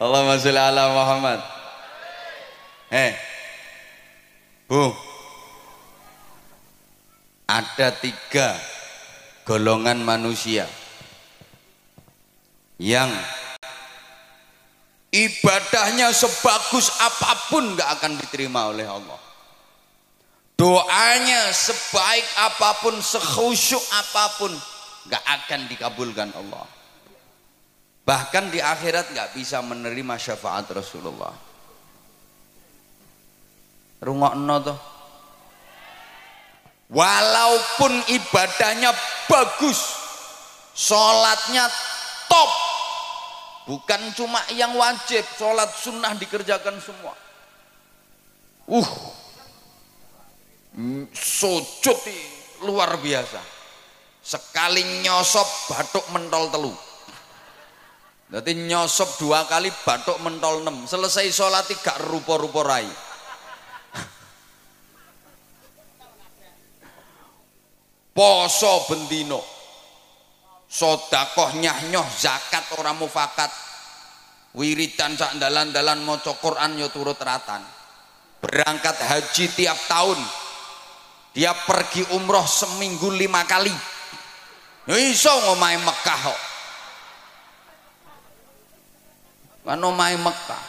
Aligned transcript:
Allahumma 0.00 0.40
sholli 0.40 0.56
ala 0.56 0.96
Muhammad. 0.96 1.40
Eh, 2.88 3.12
Bu, 4.64 4.96
ada 7.44 7.92
tiga 8.00 8.56
golongan 9.44 10.00
manusia 10.00 10.64
yang 12.80 13.12
ibadahnya 15.12 16.16
sebagus 16.16 16.96
apa 16.96 17.52
pun 17.52 17.76
nggak 17.76 18.00
akan 18.00 18.16
diterima 18.24 18.72
oleh 18.72 18.88
Allah. 18.88 19.20
Doanya 20.56 21.52
sebaik 21.52 22.24
apa 22.40 22.80
pun 22.80 22.96
sekhusyuk 22.96 23.84
apa 23.92 24.24
pun 24.40 24.52
nggak 25.12 25.24
akan 25.28 25.60
dikabulkan 25.68 26.32
Allah 26.32 26.79
bahkan 28.04 28.48
di 28.48 28.58
akhirat 28.58 29.12
nggak 29.12 29.30
bisa 29.36 29.60
menerima 29.60 30.14
syafaat 30.16 30.66
Rasulullah. 30.72 31.34
Rungokno 34.00 34.56
tuh 34.64 34.78
walaupun 36.90 37.92
ibadahnya 38.08 38.90
bagus 39.28 39.78
sholatnya 40.72 41.68
top. 42.26 42.50
Bukan 43.68 44.02
cuma 44.18 44.42
yang 44.50 44.74
wajib 44.74 45.22
sholat 45.38 45.70
sunnah 45.78 46.16
dikerjakan 46.18 46.80
semua. 46.82 47.14
Uh 48.66 48.90
sujud 51.12 51.98
luar 52.64 52.98
biasa. 52.98 53.38
Sekali 54.20 55.04
nyosop 55.04 55.46
batuk 55.70 56.04
mentol 56.12 56.50
telu 56.52 56.89
jadi 58.30 58.54
nyosop 58.54 59.18
dua 59.18 59.42
kali 59.50 59.74
batuk 59.82 60.22
mentol 60.22 60.62
enam 60.62 60.86
selesai 60.86 61.34
sholat 61.34 61.66
tiga 61.66 61.98
rupa-rupa 61.98 62.62
rai. 62.62 62.86
Poso 68.14 68.86
bendino. 68.86 69.42
Sodakoh 70.70 71.58
nyah 71.58 72.06
zakat 72.14 72.70
orang 72.78 73.02
mufakat. 73.02 73.50
Wiridan 74.54 75.18
sak 75.18 75.34
dalan-dalan 75.42 75.98
maca 76.06 76.30
Quran 76.38 76.78
yo 76.78 76.86
turut 76.94 77.18
ratan. 77.18 77.66
Berangkat 78.38 78.94
haji 79.10 79.46
tiap 79.58 79.78
tahun. 79.90 80.18
Dia 81.34 81.50
pergi 81.66 82.06
umroh 82.14 82.46
seminggu 82.46 83.10
lima 83.10 83.42
kali. 83.42 83.74
Iso 84.86 85.34
ngomai 85.50 85.82
Mekah 85.82 86.20
kok 86.30 86.49
kan 89.62 89.78
ngomai 89.78 90.16
Mekah 90.18 90.64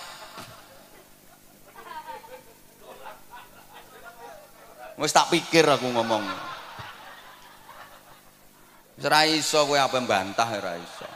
wis 5.01 5.15
tak 5.15 5.33
pikir 5.33 5.65
aku 5.65 5.89
ngomong 5.89 6.51
Ora 9.01 9.25
iso 9.25 9.65
kowe 9.65 9.81
apa 9.81 9.97
bantah 10.05 10.45
ora 10.45 10.77
iso. 10.77 11.09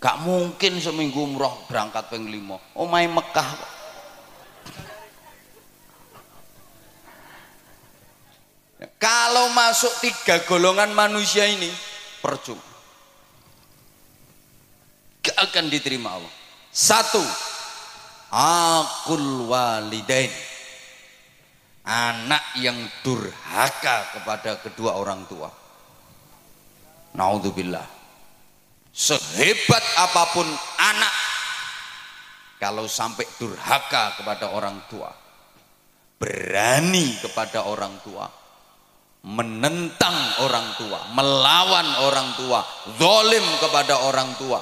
Gak 0.00 0.16
mungkin 0.24 0.80
seminggu 0.80 1.20
umroh 1.20 1.68
berangkat 1.68 2.08
ping 2.08 2.24
5. 2.24 2.56
Omahe 2.80 3.04
Mekah 3.04 3.48
kok. 3.52 3.72
Kalau 8.96 9.52
masuk 9.52 9.92
tiga 10.00 10.40
golongan 10.48 10.96
manusia 10.96 11.44
ini 11.44 11.68
percuma. 12.24 12.69
Gak 15.20 15.36
akan 15.36 15.68
diterima 15.68 16.16
Allah. 16.16 16.32
Satu, 16.72 17.22
akul 18.32 19.48
walidain. 19.48 20.32
Anak 21.80 22.60
yang 22.60 22.76
durhaka 23.00 24.14
kepada 24.14 24.60
kedua 24.60 25.00
orang 25.00 25.24
tua 25.26 25.48
Naudzubillah. 27.14 27.86
Sehebat 28.90 29.84
apa 29.98 30.22
pun 30.34 30.46
anak 30.78 31.14
kalau 32.60 32.84
sampai 32.90 33.24
durhaka 33.38 34.18
kepada 34.20 34.52
orang 34.52 34.82
tua, 34.90 35.10
berani 36.20 37.16
kepada 37.22 37.66
orang 37.70 37.96
tua, 38.04 38.28
menentang 39.24 40.44
orang 40.44 40.68
tua, 40.76 40.98
melawan 41.16 41.88
orang 42.04 42.28
tua, 42.36 42.60
zalim 42.98 43.46
kepada 43.62 44.04
orang 44.04 44.36
tua, 44.36 44.60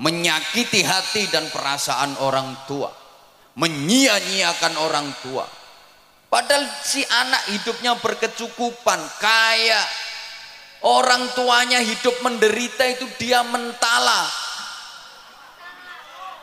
menyakiti 0.00 0.84
hati 0.84 1.28
dan 1.32 1.48
perasaan 1.48 2.20
orang 2.20 2.66
tua, 2.68 2.92
menyia-nyiakan 3.56 4.74
orang 4.80 5.08
tua. 5.24 5.44
Padahal 6.26 6.68
si 6.82 7.00
anak 7.06 7.48
hidupnya 7.54 7.96
berkecukupan, 7.96 9.00
kaya, 9.22 9.80
Orang 10.86 11.32
tuanya 11.32 11.80
hidup 11.80 12.20
menderita 12.20 12.84
itu 12.84 13.08
dia 13.16 13.40
mentala. 13.40 14.28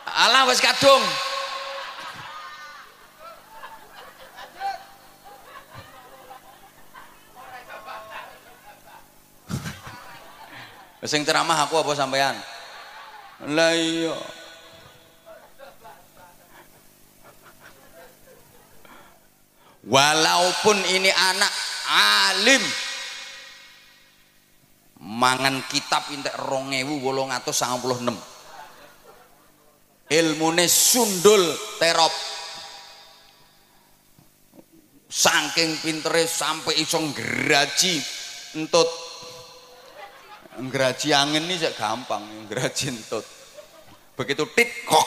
Allah 0.04 0.44
wes 0.50 0.60
kadung. 0.60 1.00
Sing 11.04 11.20
ceramah 11.24 11.68
aku 11.68 11.80
apa 11.84 11.92
sampean? 11.92 12.36
Lah 13.44 13.76
iya. 13.76 14.16
Walaupun 19.84 20.80
ini 20.96 21.12
anak 21.12 21.52
alim, 21.92 22.64
mangan 25.04 25.60
kitab 25.68 26.08
entek 26.08 26.32
2896 26.40 28.16
ilmune 30.08 30.64
sundul 30.64 31.44
terop. 31.76 32.16
Saking 35.14 35.78
pintere 35.84 36.26
sampai 36.26 36.80
iso 36.80 36.98
ngraji 36.98 38.00
entut. 38.56 38.88
Ngraji 40.64 41.12
angin 41.12 41.44
ini 41.44 41.60
gampang 41.76 42.24
ngraji 42.48 42.88
entut 42.88 43.33
begitu 44.14 44.46
tit 44.54 44.70
kok. 44.86 45.06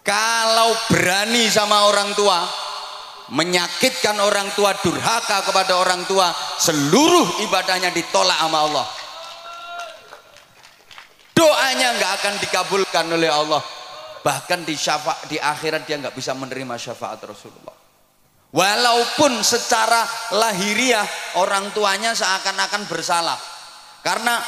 Kalau 0.00 0.74
berani 0.90 1.46
sama 1.46 1.86
orang 1.86 2.10
tua 2.18 2.42
menyakitkan 3.30 4.18
orang 4.18 4.50
tua 4.58 4.74
durhaka 4.82 5.46
kepada 5.46 5.78
orang 5.78 6.02
tua 6.10 6.34
seluruh 6.58 7.46
ibadahnya 7.46 7.94
ditolak 7.94 8.34
sama 8.42 8.58
Allah. 8.66 8.86
Doanya 11.30 11.94
nggak 11.94 12.12
akan 12.20 12.34
dikabulkan 12.42 13.06
oleh 13.06 13.30
Allah. 13.30 13.62
Bahkan 14.20 14.66
di 14.66 14.74
syafa 14.74 15.16
di 15.30 15.40
akhirat 15.40 15.86
dia 15.86 15.96
nggak 15.96 16.12
bisa 16.12 16.36
menerima 16.36 16.76
syafaat 16.76 17.24
Rasulullah 17.24 17.79
walaupun 18.50 19.42
secara 19.42 20.06
lahiriah 20.34 21.06
orang 21.38 21.70
tuanya 21.74 22.14
seakan-akan 22.14 22.86
bersalah. 22.90 23.38
Karena 24.00 24.38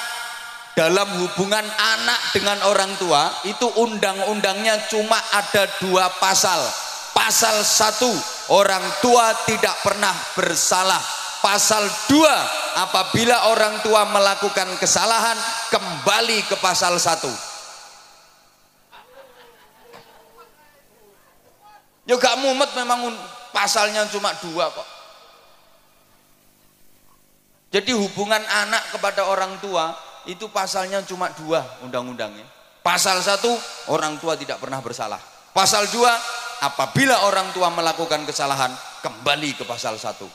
dalam 0.73 1.05
hubungan 1.21 1.65
anak 1.65 2.21
dengan 2.33 2.59
orang 2.65 2.97
tua 2.97 3.29
itu 3.45 3.69
undang-undangnya 3.77 4.89
cuma 4.89 5.19
ada 5.33 5.69
dua 5.81 6.09
pasal. 6.17 6.61
Pasal 7.13 7.61
satu 7.61 8.09
orang 8.57 8.83
tua 9.05 9.37
tidak 9.45 9.77
pernah 9.85 10.17
bersalah. 10.33 11.01
Pasal 11.45 11.85
dua 12.09 12.33
apabila 12.87 13.53
orang 13.53 13.83
tua 13.85 14.09
melakukan 14.09 14.79
kesalahan 14.81 15.37
kembali 15.69 16.39
ke 16.49 16.57
pasal 16.63 16.97
satu. 16.97 17.29
Ya 22.09 22.19
gak 22.19 22.41
mumet 22.41 22.71
memang 22.75 23.13
pasalnya 23.53 24.09
cuma 24.09 24.33
dua 24.41 24.73
kok 24.73 24.89
jadi 27.73 27.97
hubungan 27.97 28.45
anak 28.45 28.93
kepada 28.93 29.33
orang 29.33 29.57
tua 29.65 29.97
itu 30.29 30.53
pasalnya 30.53 31.01
cuma 31.09 31.33
dua 31.33 31.65
undang-undangnya. 31.81 32.45
Pasal 32.85 33.25
satu, 33.25 33.49
orang 33.89 34.21
tua 34.21 34.37
tidak 34.37 34.61
pernah 34.61 34.85
bersalah. 34.85 35.19
Pasal 35.57 35.89
dua, 35.89 36.13
apabila 36.61 37.25
orang 37.25 37.49
tua 37.57 37.73
melakukan 37.73 38.29
kesalahan, 38.29 38.71
kembali 39.01 39.57
ke 39.57 39.65
pasal 39.65 39.97
satu. 39.97 40.29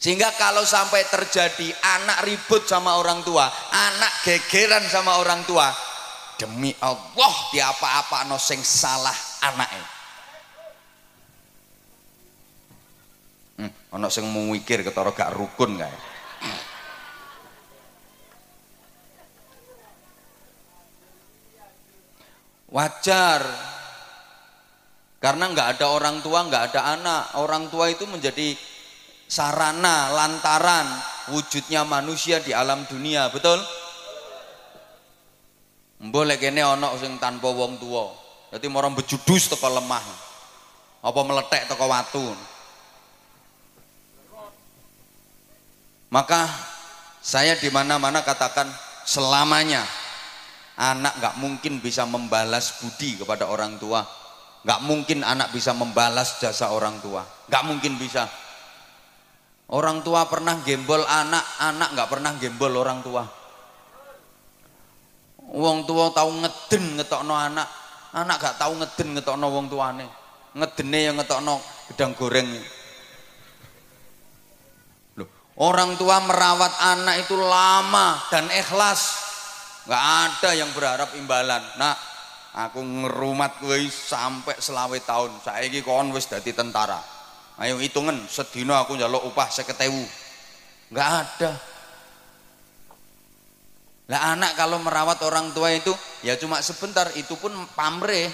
Sehingga 0.00 0.32
kalau 0.40 0.64
sampai 0.64 1.04
terjadi 1.08 1.68
anak 1.98 2.24
ribut 2.24 2.64
sama 2.64 2.96
orang 2.96 3.20
tua, 3.26 3.44
anak 3.72 4.24
gegeran 4.24 4.84
sama 4.88 5.20
orang 5.20 5.44
tua, 5.44 5.68
demi 6.36 6.74
Allah 6.82 7.34
di 7.54 7.58
apa-apa 7.62 8.26
no 8.26 8.38
sing 8.38 8.60
salah 8.60 9.14
anaknya. 9.42 9.86
hmm, 13.60 13.94
ono 13.94 14.08
sing 14.10 14.26
mikir 14.26 14.82
ketara 14.82 15.14
gak 15.14 15.34
rukun 15.34 15.78
kae. 15.78 15.98
Wajar. 22.74 23.42
Karena 25.22 25.48
nggak 25.48 25.78
ada 25.78 25.86
orang 25.88 26.20
tua 26.20 26.44
nggak 26.44 26.74
ada 26.74 26.80
anak 27.00 27.22
orang 27.40 27.72
tua 27.72 27.88
itu 27.88 28.04
menjadi 28.04 28.52
sarana 29.24 30.12
lantaran 30.12 30.84
wujudnya 31.32 31.80
manusia 31.88 32.44
di 32.44 32.52
alam 32.52 32.84
dunia 32.84 33.32
betul 33.32 33.56
boleh 35.98 36.36
kene 36.38 36.62
ono 36.62 36.96
sing 36.98 37.18
tanpa 37.18 37.50
wong 37.50 37.78
tua 37.78 38.24
jadi 38.54 38.70
orang 38.70 38.94
bejudus 38.94 39.50
teko 39.50 39.66
lemah. 39.66 40.06
Apa 41.02 41.20
meletek 41.26 41.66
teko 41.66 41.90
watu. 41.90 42.22
Maka 46.14 46.46
saya 47.18 47.58
di 47.58 47.66
mana-mana 47.74 48.22
katakan 48.22 48.70
selamanya 49.02 49.82
anak 50.78 51.18
nggak 51.18 51.34
mungkin 51.42 51.82
bisa 51.82 52.06
membalas 52.06 52.78
budi 52.78 53.18
kepada 53.18 53.50
orang 53.50 53.74
tua. 53.82 54.06
Nggak 54.62 54.80
mungkin 54.86 55.26
anak 55.26 55.50
bisa 55.50 55.74
membalas 55.74 56.38
jasa 56.38 56.70
orang 56.70 57.02
tua. 57.02 57.26
Nggak 57.50 57.64
mungkin 57.66 57.98
bisa. 57.98 58.30
Orang 59.66 60.06
tua 60.06 60.30
pernah 60.30 60.62
gembol 60.62 61.02
anak 61.02 61.42
anak 61.58 61.90
nggak 61.90 62.06
pernah 62.06 62.38
gembol 62.38 62.70
orang 62.78 63.02
tua 63.02 63.43
wong 65.54 65.86
tua 65.86 66.10
tahu 66.10 66.42
ngeden 66.42 66.98
ngetokno 66.98 67.34
anak. 67.34 67.68
Anak 68.14 68.36
gak 68.42 68.56
tahu 68.58 68.74
ngeden 68.82 69.14
ngetokno 69.14 69.46
wong 69.46 69.66
tuane. 69.70 70.06
Ngedene 70.54 70.98
yang 71.10 71.16
ngetokno 71.18 71.62
gedang 71.90 72.14
goreng. 72.18 72.50
Loh, 75.18 75.28
orang 75.62 75.94
tua 75.94 76.18
merawat 76.22 76.74
anak 76.82 77.26
itu 77.26 77.38
lama 77.38 78.18
dan 78.30 78.50
ikhlas. 78.50 79.22
Nggak 79.84 80.04
ada 80.04 80.50
yang 80.56 80.70
berharap 80.72 81.10
imbalan. 81.18 81.62
Nah 81.76 81.94
aku 82.54 82.80
ngerumat 82.80 83.60
gue 83.60 83.86
sampai 83.90 84.56
selawe 84.58 84.98
tahun. 85.02 85.42
Saya 85.42 85.66
ini 85.66 85.84
kon 85.84 86.14
wis 86.14 86.30
dadi 86.30 86.54
tentara. 86.56 87.02
Ayo 87.60 87.78
hitungan 87.78 88.26
sedino 88.26 88.74
aku 88.74 88.98
jaluk 88.98 89.26
upah 89.30 89.46
seketewu. 89.50 90.02
Nggak 90.90 91.10
ada 91.10 91.73
lah 94.04 94.36
anak 94.36 94.52
kalau 94.58 94.76
merawat 94.80 95.20
orang 95.24 95.54
tua 95.56 95.72
itu 95.72 95.90
ya 96.20 96.36
cuma 96.36 96.60
sebentar 96.60 97.08
itu 97.16 97.34
pun 97.40 97.52
pamrih 97.72 98.28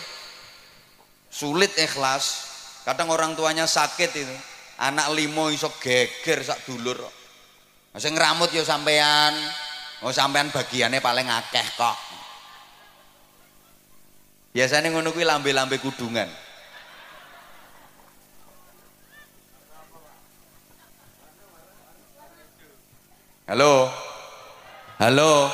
sulit 1.31 1.71
ikhlas 1.79 2.51
kadang 2.83 3.07
orang 3.15 3.39
tuanya 3.39 3.71
sakit 3.71 4.11
itu 4.15 4.37
anak 4.83 5.15
limo 5.15 5.47
iso 5.55 5.71
geger 5.79 6.43
sak 6.43 6.67
dulur 6.67 6.99
masih 7.95 8.11
ngeramut 8.11 8.51
ya 8.51 8.67
sampean 8.67 9.35
Oh 10.01 10.13
sampean 10.17 10.49
bagiannya 10.49 11.05
paling 11.05 11.29
akeh 11.29 11.67
kok. 11.77 11.97
Biasanya 14.57 14.89
ngono 14.89 15.13
kuwi 15.13 15.29
lambe-lambe 15.29 15.77
kudungan. 15.77 16.27
Halo. 23.45 23.93
Halo. 25.01 25.49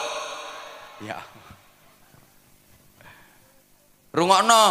Ya. 1.06 1.22
Rungokno. 4.10 4.64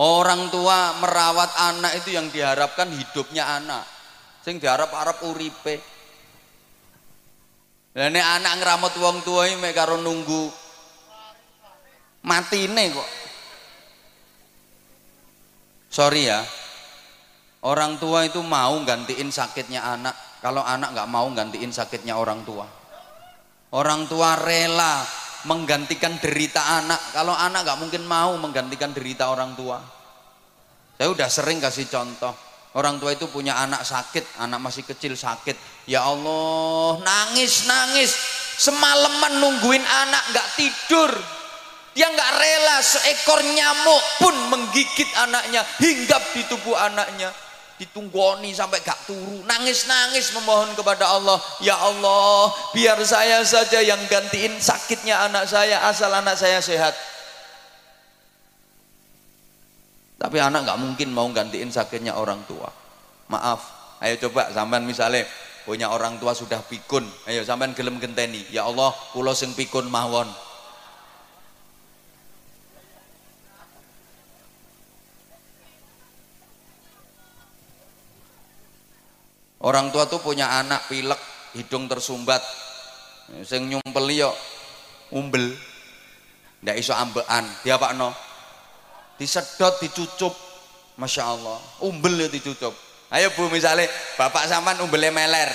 Orang 0.00 0.50
tua 0.50 0.98
merawat 0.98 1.54
anak 1.54 2.02
itu 2.02 2.18
yang 2.18 2.32
diharapkan 2.32 2.90
hidupnya 2.90 3.46
anak 3.60 3.84
sing 4.40 4.56
diarep-arep 4.56 5.20
uripe 5.28 5.76
Lah 7.92 8.08
nek 8.08 8.26
anak 8.40 8.54
ngramut 8.64 8.94
wong 8.96 9.20
tua 9.20 9.50
mek 9.60 9.76
karo 9.76 10.00
nunggu 10.00 10.48
matine 12.24 12.90
kok. 12.96 13.10
Sorry 15.92 16.30
ya. 16.30 16.40
Orang 17.60 18.00
tua 18.00 18.24
itu 18.24 18.40
mau 18.40 18.80
gantiin 18.88 19.28
sakitnya 19.28 19.84
anak. 19.84 20.16
Kalau 20.40 20.64
anak 20.64 20.96
nggak 20.96 21.08
mau 21.12 21.28
gantiin 21.36 21.68
sakitnya 21.68 22.16
orang 22.16 22.40
tua. 22.48 22.64
Orang 23.76 24.08
tua 24.08 24.32
rela 24.40 25.04
menggantikan 25.44 26.16
derita 26.16 26.80
anak. 26.80 27.12
Kalau 27.12 27.36
anak 27.36 27.68
nggak 27.68 27.78
mungkin 27.84 28.02
mau 28.08 28.32
menggantikan 28.40 28.96
derita 28.96 29.28
orang 29.28 29.52
tua. 29.52 29.76
Saya 30.96 31.12
udah 31.12 31.28
sering 31.28 31.60
kasih 31.60 31.84
contoh. 31.92 32.32
Orang 32.80 32.96
tua 32.96 33.12
itu 33.12 33.28
punya 33.28 33.60
anak 33.60 33.84
sakit, 33.84 34.40
anak 34.40 34.62
masih 34.62 34.86
kecil 34.86 35.12
sakit. 35.12 35.84
Ya 35.84 36.00
Allah, 36.06 37.02
nangis 37.04 37.68
nangis. 37.68 38.16
Semalaman 38.56 39.36
nungguin 39.36 39.84
anak 39.84 40.22
nggak 40.32 40.48
tidur. 40.56 41.12
Dia 41.92 42.08
nggak 42.08 42.30
rela 42.40 42.78
seekor 42.80 43.42
nyamuk 43.42 44.02
pun 44.22 44.36
menggigit 44.48 45.10
anaknya, 45.18 45.66
hinggap 45.82 46.22
di 46.32 46.46
tubuh 46.48 46.78
anaknya. 46.78 47.49
Ditunggoni 47.80 48.52
sampai 48.52 48.84
gak 48.84 49.08
turu, 49.08 49.40
nangis-nangis 49.48 50.36
memohon 50.36 50.76
kepada 50.76 51.16
Allah, 51.16 51.40
ya 51.64 51.80
Allah, 51.80 52.52
biar 52.76 53.00
saya 53.08 53.40
saja 53.40 53.80
yang 53.80 53.96
gantiin 54.04 54.60
sakitnya 54.60 55.16
anak 55.24 55.48
saya, 55.48 55.80
asal 55.88 56.12
anak 56.12 56.36
saya 56.36 56.60
sehat. 56.60 56.92
Tapi 60.20 60.36
anak 60.36 60.68
nggak 60.68 60.80
mungkin 60.84 61.08
mau 61.16 61.24
gantiin 61.32 61.72
sakitnya 61.72 62.20
orang 62.20 62.44
tua. 62.44 62.68
Maaf, 63.32 63.96
ayo 64.04 64.20
coba 64.28 64.52
sampean 64.52 64.84
misalnya 64.84 65.24
punya 65.64 65.88
orang 65.88 66.20
tua 66.20 66.36
sudah 66.36 66.60
pikun, 66.60 67.08
ayo 67.24 67.40
sampean 67.48 67.72
gelem 67.72 67.96
genteni. 67.96 68.44
Ya 68.52 68.68
Allah, 68.68 68.92
pulau 69.16 69.32
sing 69.32 69.56
pikun 69.56 69.88
mawon. 69.88 70.28
Orang 79.60 79.92
tua 79.92 80.08
tuh 80.08 80.24
punya 80.24 80.48
anak 80.56 80.88
pilek, 80.88 81.20
hidung 81.52 81.84
tersumbat, 81.84 82.40
sing 83.44 83.68
nyumpel 83.68 84.08
yo 84.08 84.32
umbel, 85.12 85.52
ndak 86.64 86.80
iso 86.80 86.96
ambekan. 86.96 87.44
No? 87.96 88.10
disedot 89.20 89.76
dicucup. 89.84 90.32
Masya 90.96 91.22
Allah 91.28 91.60
umbel 91.84 92.24
ya 92.24 92.28
dicucup. 92.28 92.72
Ayo 93.12 93.32
bu 93.36 93.48
misalnya 93.52 93.88
bapak 94.16 94.48
sampan 94.48 94.80
umbelnya 94.80 95.12
meler. 95.12 95.48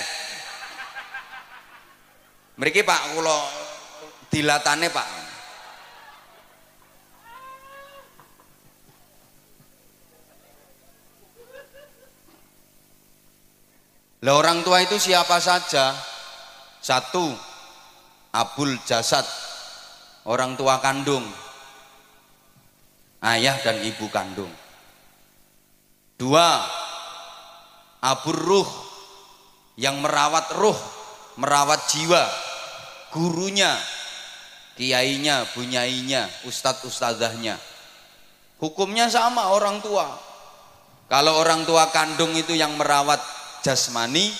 Mereka 2.58 2.86
pak 2.86 3.14
kalau 3.14 3.40
dilatannya 4.30 4.90
pak 4.90 5.06
lah 14.26 14.34
orang 14.34 14.66
tua 14.66 14.82
itu 14.82 14.98
siapa 14.98 15.38
saja 15.38 15.94
satu 16.82 17.30
abul 18.34 18.74
jasad 18.82 19.22
orang 20.26 20.58
tua 20.58 20.82
kandung 20.82 21.22
ayah 23.26 23.56
dan 23.62 23.82
ibu 23.82 24.06
kandung. 24.12 24.50
Dua, 26.16 26.64
abur 28.00 28.38
ruh 28.38 28.70
yang 29.76 30.00
merawat 30.00 30.48
ruh, 30.56 30.78
merawat 31.36 31.84
jiwa, 31.92 32.24
gurunya, 33.12 33.76
kiainya, 34.80 35.44
bunyainya, 35.52 36.30
ustadz 36.48 36.88
ustazahnya. 36.88 37.60
Hukumnya 38.56 39.12
sama 39.12 39.52
orang 39.52 39.84
tua. 39.84 40.08
Kalau 41.06 41.38
orang 41.38 41.68
tua 41.68 41.92
kandung 41.92 42.32
itu 42.34 42.56
yang 42.56 42.74
merawat 42.80 43.20
jasmani, 43.66 44.30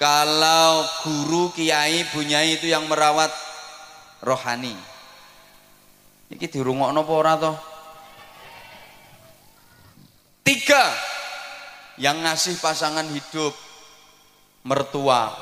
kalau 0.00 0.88
guru, 1.04 1.52
kiai, 1.52 2.08
bunyai 2.16 2.56
itu 2.56 2.72
yang 2.72 2.88
merawat 2.88 3.28
rohani. 4.24 4.72
Iki 6.32 6.48
dirungokno 6.48 7.04
apa 7.04 7.12
ora 7.12 7.32
toh? 7.36 7.56
Tiga, 10.40 10.88
yang 12.00 12.24
ngasih 12.24 12.56
pasangan 12.56 13.04
hidup 13.12 13.52
mertua 14.66 15.32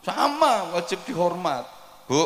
sama 0.00 0.72
wajib 0.72 1.04
dihormat 1.04 1.68
bu 2.08 2.24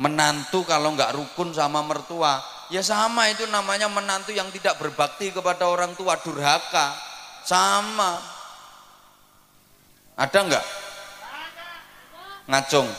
menantu 0.00 0.64
kalau 0.64 0.96
nggak 0.96 1.12
rukun 1.12 1.52
sama 1.52 1.84
mertua 1.84 2.40
ya 2.72 2.80
sama 2.80 3.28
itu 3.28 3.44
namanya 3.52 3.86
menantu 3.92 4.32
yang 4.32 4.48
tidak 4.48 4.80
berbakti 4.80 5.28
kepada 5.28 5.68
orang 5.68 5.92
tua 5.92 6.16
durhaka 6.24 6.96
sama 7.46 8.18
ada 10.16 10.38
nggak 10.42 10.66
ngacung 12.48 12.90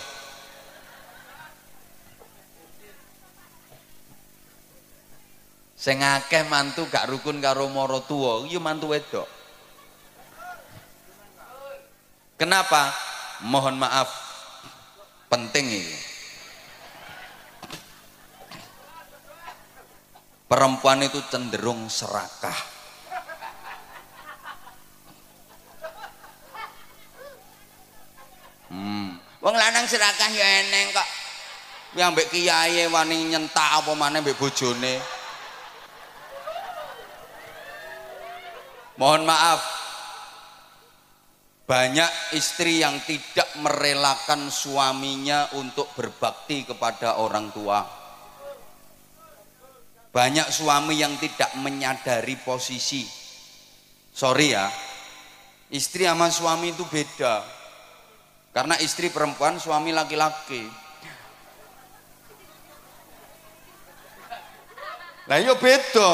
Sing 5.84 6.00
akeh 6.00 6.48
mantu 6.48 6.88
gak 6.88 7.12
rukun 7.12 7.44
karo 7.44 7.68
mara 7.68 8.00
tuwa, 8.00 8.48
iya 8.48 8.56
mantu 8.56 8.96
wedok. 8.96 9.28
Kenapa? 12.40 12.96
Mohon 13.44 13.84
maaf. 13.84 14.08
Penting 15.28 15.68
ini. 15.84 15.98
Perempuan 20.48 21.04
itu 21.04 21.20
cenderung 21.28 21.92
serakah. 21.92 22.73
Hmm. 28.74 29.22
Wong 29.38 29.54
lanang 29.54 29.86
serakah 29.86 30.34
ya 30.34 30.66
eneng 30.66 30.90
kok. 30.90 31.10
Yang 31.94 32.10
mbek 32.18 32.28
kiai 32.34 32.90
wani 32.90 33.30
nyentak 33.30 33.70
apa 33.86 33.94
maneh 33.94 34.26
mbek 34.26 34.34
bojone. 34.34 34.98
Mohon 38.98 39.30
maaf. 39.30 39.62
Banyak 41.64 42.36
istri 42.36 42.82
yang 42.82 42.98
tidak 43.06 43.48
merelakan 43.62 44.50
suaminya 44.50 45.54
untuk 45.56 45.94
berbakti 45.94 46.66
kepada 46.66 47.22
orang 47.22 47.54
tua. 47.54 47.80
Banyak 50.14 50.50
suami 50.50 50.98
yang 50.98 51.16
tidak 51.18 51.56
menyadari 51.58 52.38
posisi. 52.42 53.06
Sorry 54.14 54.54
ya, 54.54 54.70
istri 55.74 56.06
sama 56.06 56.30
suami 56.30 56.76
itu 56.76 56.86
beda. 56.86 57.42
Karena 58.54 58.78
istri 58.78 59.10
perempuan, 59.10 59.58
suami 59.58 59.90
laki-laki. 59.90 60.84
Lah 65.26 65.40
yo 65.40 65.56
iya 65.56 65.56
beda. 65.56 66.14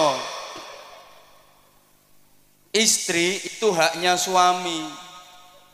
Istri 2.70 3.44
itu 3.44 3.74
haknya 3.74 4.14
suami. 4.16 4.86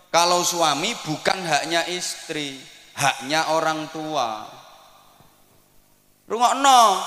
Kalau 0.07 0.41
suami 0.47 0.95
bukan 1.03 1.43
haknya 1.43 1.83
istri, 1.91 2.55
haknya 2.95 3.51
orang 3.51 3.91
tua. 3.91 4.47
Rungokno. 6.25 7.03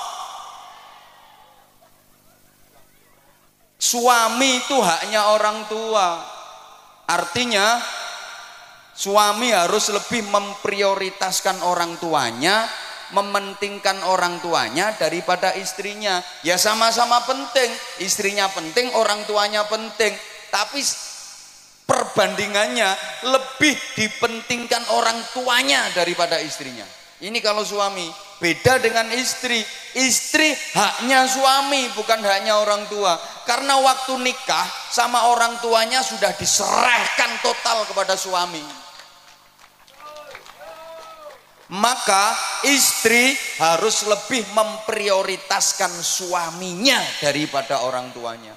Suami 3.80 4.60
itu 4.60 4.76
haknya 4.76 5.32
orang 5.32 5.64
tua. 5.72 6.20
Artinya 7.08 7.80
suami 8.98 9.54
harus 9.54 9.94
lebih 9.94 10.26
memprioritaskan 10.26 11.62
orang 11.62 11.94
tuanya 12.02 12.66
mementingkan 13.14 14.04
orang 14.04 14.36
tuanya 14.42 14.92
daripada 14.98 15.54
istrinya. 15.56 16.20
Ya 16.44 16.60
sama-sama 16.60 17.24
penting. 17.24 17.70
Istrinya 18.04 18.50
penting 18.52 18.92
orang 18.92 19.24
tuanya 19.24 19.64
penting. 19.64 20.12
Tapi 20.52 20.82
perbandingannya 21.88 22.90
lebih 23.32 23.76
dipentingkan 23.96 24.82
orang 24.92 25.16
tuanya 25.32 25.88
daripada 25.96 26.36
istrinya. 26.42 26.84
Ini 27.18 27.38
kalau 27.40 27.64
suami 27.64 28.04
beda 28.38 28.76
dengan 28.82 29.08
istri. 29.16 29.64
Istri 29.96 30.52
haknya 30.76 31.24
suami 31.24 31.88
bukan 31.96 32.20
haknya 32.20 32.60
orang 32.60 32.84
tua. 32.92 33.16
Karena 33.48 33.80
waktu 33.80 34.20
nikah 34.20 34.68
sama 34.92 35.32
orang 35.32 35.56
tuanya 35.64 36.04
sudah 36.04 36.36
diserahkan 36.36 37.40
total 37.40 37.88
kepada 37.88 38.20
suami 38.20 38.87
maka 41.68 42.32
istri 42.64 43.36
harus 43.60 44.08
lebih 44.08 44.40
memprioritaskan 44.56 45.92
suaminya 46.00 46.96
daripada 47.20 47.84
orang 47.84 48.08
tuanya. 48.16 48.56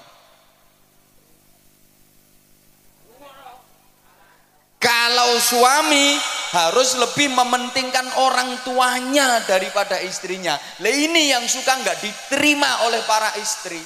Kalau 4.82 5.38
suami 5.38 6.18
harus 6.52 6.98
lebih 6.98 7.30
mementingkan 7.30 8.18
orang 8.18 8.58
tuanya 8.66 9.38
daripada 9.46 10.02
istrinya. 10.02 10.58
Lah 10.82 10.90
ini 10.90 11.30
yang 11.30 11.46
suka 11.46 11.78
nggak 11.78 12.02
diterima 12.02 12.90
oleh 12.90 12.98
para 13.06 13.30
istri. 13.38 13.78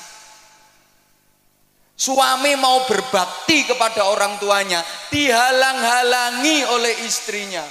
Suami 1.97 2.52
mau 2.56 2.85
berbakti 2.88 3.68
kepada 3.68 4.09
orang 4.09 4.40
tuanya, 4.40 4.80
dihalang-halangi 5.12 6.64
oleh 6.68 6.92
istrinya. 7.04 7.64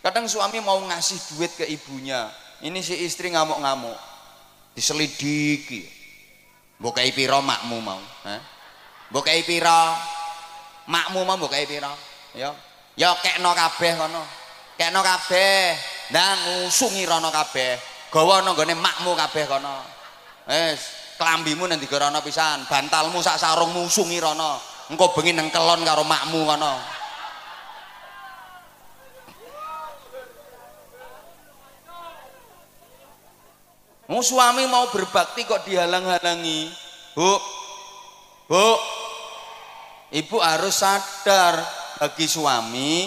Kadang 0.00 0.24
suami 0.24 0.64
mau 0.64 0.80
ngasih 0.80 1.18
duit 1.36 1.52
ke 1.60 1.68
ibunya. 1.68 2.32
Ini 2.64 2.80
si 2.80 2.96
istri 3.04 3.28
ngamuk-ngamuk. 3.32 3.96
Diselidiki. 4.72 5.84
Bukai 6.80 7.12
piro 7.12 7.44
makmu 7.44 7.76
mau. 7.84 8.00
Bukai 9.12 9.44
piro. 9.44 9.92
Makmu 10.88 11.20
mau 11.28 11.36
bukai 11.36 11.68
piro. 11.68 11.92
Ya. 12.32 12.56
Ya 12.96 13.12
kekno 13.20 13.52
kabeh 13.52 13.92
kono. 14.00 14.24
Kekno 14.80 15.00
kabeh. 15.04 15.76
Nah 16.16 16.32
ngusungi 16.48 17.04
rono 17.04 17.28
kabeh. 17.28 17.76
Gawa 18.08 18.40
nang 18.40 18.56
gone 18.56 18.74
makmu 18.74 19.12
kabeh 19.14 19.44
kono. 19.46 19.84
Wis, 20.50 21.14
kelambimu 21.14 21.68
nanti 21.68 21.86
digerono 21.86 22.18
pisan, 22.26 22.66
bantalmu 22.66 23.22
sak 23.22 23.38
sarungmu 23.38 23.86
usungi 23.86 24.18
rono. 24.18 24.58
Engko 24.90 25.14
bengi 25.14 25.30
nang 25.36 25.52
kelon 25.52 25.84
karo 25.86 26.02
makmu 26.02 26.42
kono. 26.42 26.99
Mau 34.10 34.26
suami 34.26 34.66
mau 34.66 34.90
berbakti 34.90 35.46
kok 35.46 35.62
dihalang-halangi. 35.70 36.66
Bu, 37.14 37.30
bu, 38.50 38.68
ibu 40.10 40.36
harus 40.42 40.82
sadar 40.82 41.62
bagi 41.94 42.26
suami 42.26 43.06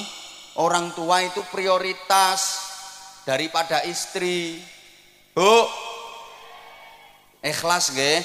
orang 0.55 0.95
tua 0.95 1.19
itu 1.27 1.43
prioritas 1.51 2.63
daripada 3.27 3.83
istri. 3.83 4.63
Bu, 5.36 5.67
ikhlas 7.43 7.91
ge, 7.91 8.24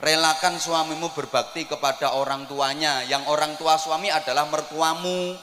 relakan 0.00 0.56
suamimu 0.56 1.12
berbakti 1.12 1.68
kepada 1.68 2.16
orang 2.16 2.48
tuanya. 2.48 3.04
Yang 3.04 3.28
orang 3.28 3.52
tua 3.60 3.76
suami 3.76 4.08
adalah 4.08 4.48
mertuamu. 4.48 5.36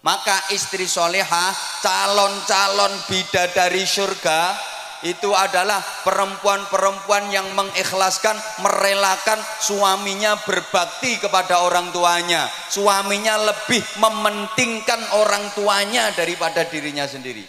Maka 0.00 0.48
istri 0.48 0.88
soleha, 0.88 1.52
calon-calon 1.84 3.04
bidadari 3.04 3.84
surga, 3.84 4.71
itu 5.02 5.34
adalah 5.34 5.82
perempuan-perempuan 6.06 7.26
yang 7.34 7.50
mengikhlaskan, 7.58 8.38
merelakan 8.62 9.42
suaminya 9.58 10.38
berbakti 10.46 11.18
kepada 11.18 11.66
orang 11.66 11.90
tuanya. 11.90 12.46
Suaminya 12.70 13.34
lebih 13.42 13.82
mementingkan 13.98 15.02
orang 15.18 15.50
tuanya 15.58 16.14
daripada 16.14 16.62
dirinya 16.70 17.02
sendiri. 17.02 17.42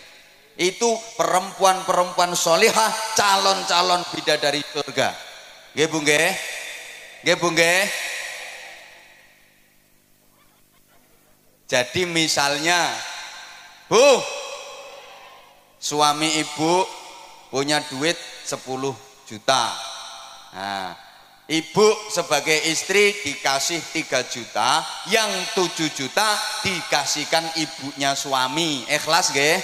Itu 0.58 0.98
perempuan-perempuan 1.14 2.34
solihah, 2.34 2.90
calon-calon 3.14 4.02
bidadari 4.10 4.66
surga. 4.66 5.14
Nggih 5.78 5.88
Bu 7.38 7.50
nggih? 7.54 7.86
Jadi 11.70 12.02
misalnya, 12.06 12.94
Bu, 13.90 14.22
suami 15.82 16.38
ibu 16.38 17.03
punya 17.54 17.78
duit 17.86 18.18
10 18.50 18.66
juta 19.30 19.64
nah, 20.58 20.98
ibu 21.46 21.86
sebagai 22.10 22.66
istri 22.66 23.14
dikasih 23.22 23.78
3 23.94 24.26
juta 24.26 24.82
yang 25.14 25.30
7 25.54 25.70
juta 25.94 26.34
dikasihkan 26.66 27.46
ibunya 27.62 28.18
suami 28.18 28.90
ikhlas 28.90 29.30
gak? 29.30 29.62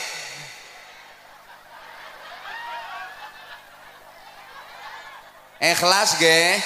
ikhlas 5.57 6.13
gak? 6.21 6.61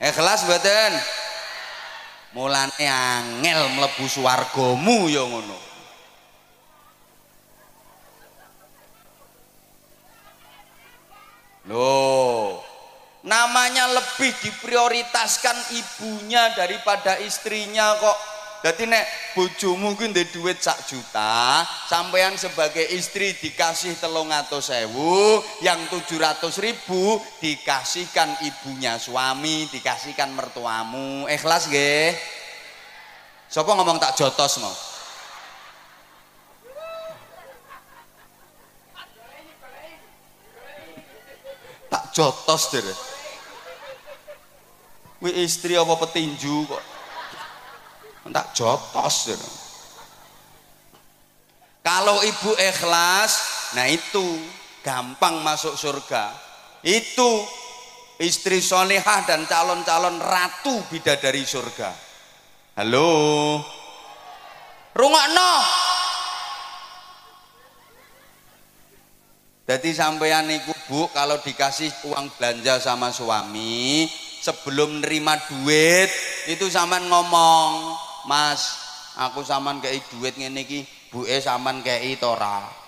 ikhlas 0.00 0.40
badan 0.48 0.92
mulane 2.32 2.84
angel 2.88 3.68
mlebu 3.76 4.04
swargamu 4.08 5.08
ya 5.08 5.24
ngono 5.24 5.72
Loh, 11.70 12.58
namanya 13.22 13.86
lebih 13.94 14.34
diprioritaskan 14.42 15.54
ibunya 15.78 16.50
daripada 16.58 17.22
istrinya 17.22 17.94
kok. 18.02 18.18
Jadi 18.62 18.86
nek 18.86 19.34
bojomu 19.34 19.98
kuwi 19.98 20.14
ndek 20.14 20.30
dhuwit 20.30 20.62
sak 20.62 20.86
juta, 20.86 21.66
sampean 21.90 22.38
sebagai 22.38 22.86
istri 22.94 23.34
dikasih 23.34 23.98
telung 23.98 24.30
atau 24.30 24.62
sewu, 24.62 25.42
yang 25.66 25.82
tujuh 25.90 26.22
ratus 26.22 26.62
ribu 26.62 27.18
dikasihkan 27.42 28.38
ibunya 28.46 29.02
suami, 29.02 29.66
dikasihkan 29.66 30.30
mertuamu. 30.30 31.26
Ikhlas 31.26 31.66
nggih? 31.66 32.14
Sopo 33.50 33.74
ngomong 33.74 33.98
tak 33.98 34.14
jotos 34.14 34.62
mau? 34.62 34.70
Tak 41.90 42.14
jotos 42.14 42.62
dere. 42.70 42.94
Wih 45.18 45.34
istri 45.42 45.74
apa 45.74 45.98
petinju 45.98 46.70
kok? 46.70 46.91
Tak 48.30 48.54
jotos 48.54 49.16
deh 49.32 49.40
kalau 51.82 52.22
ibu 52.22 52.54
ikhlas 52.62 53.32
nah 53.74 53.90
itu 53.90 54.38
gampang 54.82 55.40
masuk 55.40 55.78
surga. 55.78 56.34
Itu 56.82 57.46
istri 58.18 58.58
solehah 58.58 59.26
dan 59.26 59.46
calon-calon 59.46 60.18
ratu 60.18 60.82
bidadari 60.90 61.46
surga. 61.46 61.90
Halo? 62.78 63.10
Rungokno. 64.92 65.52
Jadi 69.62 69.94
sampean 69.94 70.50
iku 70.50 70.74
bu 70.90 71.00
kalau 71.14 71.38
dikasih 71.38 71.88
uang 72.10 72.34
belanja 72.34 72.82
sama 72.82 73.14
suami 73.14 74.10
sebelum 74.42 75.00
nerima 75.00 75.38
duit 75.46 76.10
itu 76.50 76.66
saman 76.66 77.06
ngomong 77.06 77.94
mas 78.28 78.78
aku 79.18 79.44
saman 79.44 79.82
kayak 79.82 80.04
duit 80.14 80.34
ngene 80.38 80.64
iki 80.64 80.86
buke 81.12 81.36
saman 81.42 81.84
kei 81.84 82.16
tora 82.16 82.82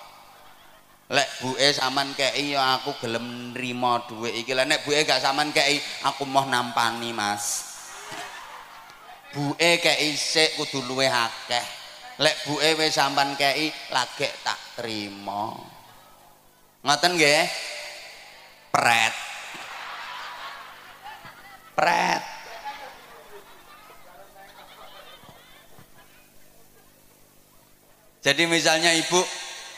lek 1.13 1.29
buke 1.45 1.69
saman 1.69 2.17
kei 2.17 2.57
ya 2.57 2.81
aku 2.81 2.97
gelem 2.97 3.53
nrimo 3.53 4.01
duit 4.09 4.33
iki. 4.33 4.57
Lek 4.57 4.67
nek 4.67 4.83
buke 4.89 5.05
gak 5.05 5.21
saman 5.21 5.53
kei 5.53 5.77
aku 6.03 6.25
mau 6.25 6.49
nampani 6.49 7.13
mas. 7.13 7.77
Buke 9.37 9.83
kei 9.85 10.17
sik 10.17 10.57
kudu 10.57 10.81
luwih 10.89 11.13
akeh. 11.13 11.67
Lek 12.19 12.47
buke 12.47 12.79
wis 12.79 12.95
sampean 12.95 13.35
kei 13.35 13.69
lagi 13.91 14.29
tak 14.47 14.59
terima 14.79 15.55
ngoten 16.85 17.17
nggih? 17.17 17.49
Pret. 18.71 19.15
Pret 21.75 22.34
Jadi 28.25 28.49
misalnya 28.49 28.89
ibu 28.97 29.21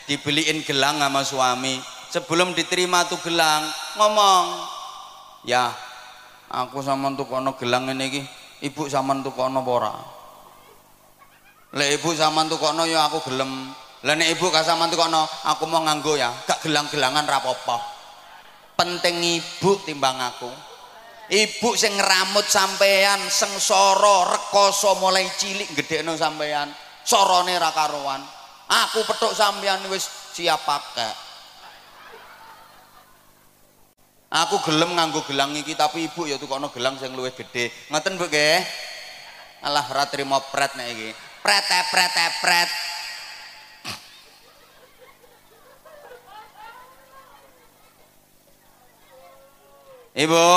dibeliin 0.07 0.63
gelang 0.63 1.03
sama 1.03 1.19
suami, 1.27 1.75
sebelum 2.07 2.55
diterima 2.55 3.03
tuh 3.03 3.19
gelang, 3.19 3.67
ngomong, 3.99 4.63
ya 5.43 5.67
aku 6.47 6.79
sama 6.79 7.11
tuh 7.11 7.27
kono 7.27 7.59
gelang 7.59 7.91
ini 7.91 8.07
ki, 8.07 8.21
ibu 8.71 8.87
sama 8.87 9.19
tuh 9.19 9.35
kono 9.35 9.59
pora. 9.67 9.91
Le 11.75 11.91
ibu 11.99 12.15
sama 12.15 12.47
tuh 12.47 12.55
kono 12.55 12.87
ya 12.87 13.11
aku 13.11 13.19
gelem. 13.27 13.75
Lah 14.07 14.15
ibu 14.15 14.47
gak 14.47 14.63
sama 14.63 14.87
tuh 14.87 14.95
kono, 14.95 15.27
aku 15.43 15.67
mau 15.67 15.83
nganggo 15.83 16.15
ya, 16.15 16.31
gak 16.47 16.63
gelang-gelangan 16.63 17.27
rapopo. 17.27 17.83
Penting 18.79 19.43
ibu 19.43 19.75
timbang 19.83 20.23
aku. 20.23 20.47
Ibu 21.27 21.75
sing 21.75 21.99
ngeramut 21.99 22.47
sampean, 22.47 23.19
sengsara, 23.27 24.31
rekoso 24.31 24.95
mulai 25.03 25.27
cilik 25.35 25.75
gedekno 25.75 26.15
sampean, 26.15 26.71
sorone 27.03 27.59
ra 27.59 27.75
karuan 27.75 28.36
aku 28.67 28.99
petuk 29.07 29.31
sampean 29.31 29.79
wis 29.87 30.05
siap 30.35 30.59
pakai. 30.67 31.27
Aku 34.27 34.59
gelem 34.67 34.91
nganggo 34.91 35.23
gelang 35.23 35.55
iki 35.55 35.71
tapi 35.71 36.11
ibu 36.11 36.27
ya 36.27 36.35
tukono 36.35 36.67
gelang 36.75 36.99
sing 36.99 37.15
luwih 37.15 37.31
gede 37.31 37.71
ngoten 37.87 38.19
Bu 38.19 38.27
nggih? 38.27 38.59
Alah 39.63 39.87
ora 39.87 40.03
trimo 40.11 40.35
pret 40.51 40.75
nek 40.75 40.87
iki. 40.91 41.09
Pret 41.39 41.63
pret 41.63 42.33
pret. 42.43 42.69
Ibu. 50.17 50.47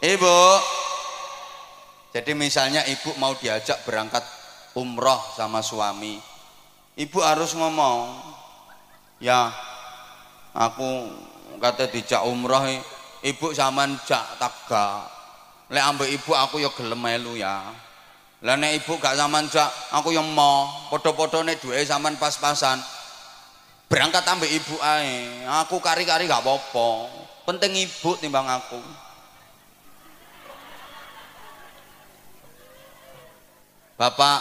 Ibu. 0.00 0.38
Jadi 2.10 2.32
misalnya 2.34 2.82
ibu 2.90 3.14
mau 3.22 3.38
diajak 3.38 3.86
berangkat 3.86 4.26
umroh 4.74 5.22
sama 5.38 5.62
suami 5.62 6.29
ibu 6.98 7.18
harus 7.22 7.54
ngomong 7.54 8.18
ya 9.22 9.52
aku 10.56 11.10
kata 11.60 11.92
dijak 11.92 12.24
umroh 12.24 12.64
ibu 13.20 13.52
zaman 13.52 13.96
jak 14.08 14.24
taga. 14.40 15.06
Lek 15.70 15.84
ambek 15.86 16.10
ibu 16.10 16.34
aku 16.34 16.58
ya 16.58 16.70
gelem 16.74 16.98
melu 16.98 17.38
ya. 17.38 17.62
Lah 18.40 18.56
nek 18.56 18.80
ibu 18.82 18.96
gak 18.96 19.14
zaman 19.14 19.46
jak 19.52 19.68
aku 19.92 20.16
yang 20.16 20.26
mau 20.32 20.66
podo-podo 20.88 21.44
nek 21.44 21.60
duwe 21.60 21.84
zaman 21.84 22.16
pas-pasan. 22.16 22.80
Berangkat 23.86 24.24
ambek 24.26 24.50
ibu 24.50 24.80
ae 24.82 25.44
aku 25.46 25.78
kari-kari 25.78 26.26
gak 26.26 26.42
apa-apa. 26.42 27.06
Penting 27.46 27.86
ibu 27.86 28.10
timbang 28.18 28.48
aku. 28.48 28.80
Bapak 34.00 34.40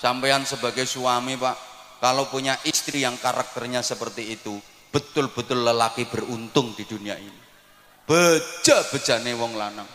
sampean 0.00 0.48
sebagai 0.48 0.88
suami 0.88 1.36
Pak 1.36 1.67
kalau 1.98 2.30
punya 2.30 2.54
istri 2.62 3.02
yang 3.02 3.18
karakternya 3.18 3.82
seperti 3.82 4.38
itu 4.38 4.54
betul-betul 4.88 5.66
lelaki 5.66 6.08
beruntung 6.08 6.72
di 6.72 6.86
dunia 6.88 7.18
ini. 7.18 7.40
Beja-bejane 8.08 9.36
wong 9.36 9.52
lanang. 9.58 9.88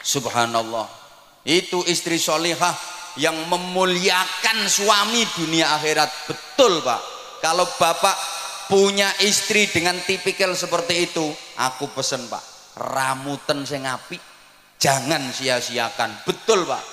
Subhanallah. 0.00 0.86
Itu 1.42 1.82
istri 1.88 2.20
solihah 2.20 2.76
yang 3.18 3.34
memuliakan 3.50 4.70
suami 4.70 5.26
dunia 5.34 5.74
akhirat. 5.74 6.30
Betul 6.30 6.84
pak. 6.86 7.00
Kalau 7.42 7.66
bapak 7.66 8.16
punya 8.70 9.10
istri 9.24 9.66
dengan 9.66 9.98
tipikal 10.06 10.54
seperti 10.54 11.10
itu 11.10 11.26
aku 11.58 11.90
pesen 11.90 12.30
pak 12.30 12.38
ramuten 12.78 13.66
sing 13.66 13.82
api 13.82 14.14
jangan 14.78 15.34
sia-siakan. 15.34 16.22
Betul 16.22 16.68
pak. 16.70 16.84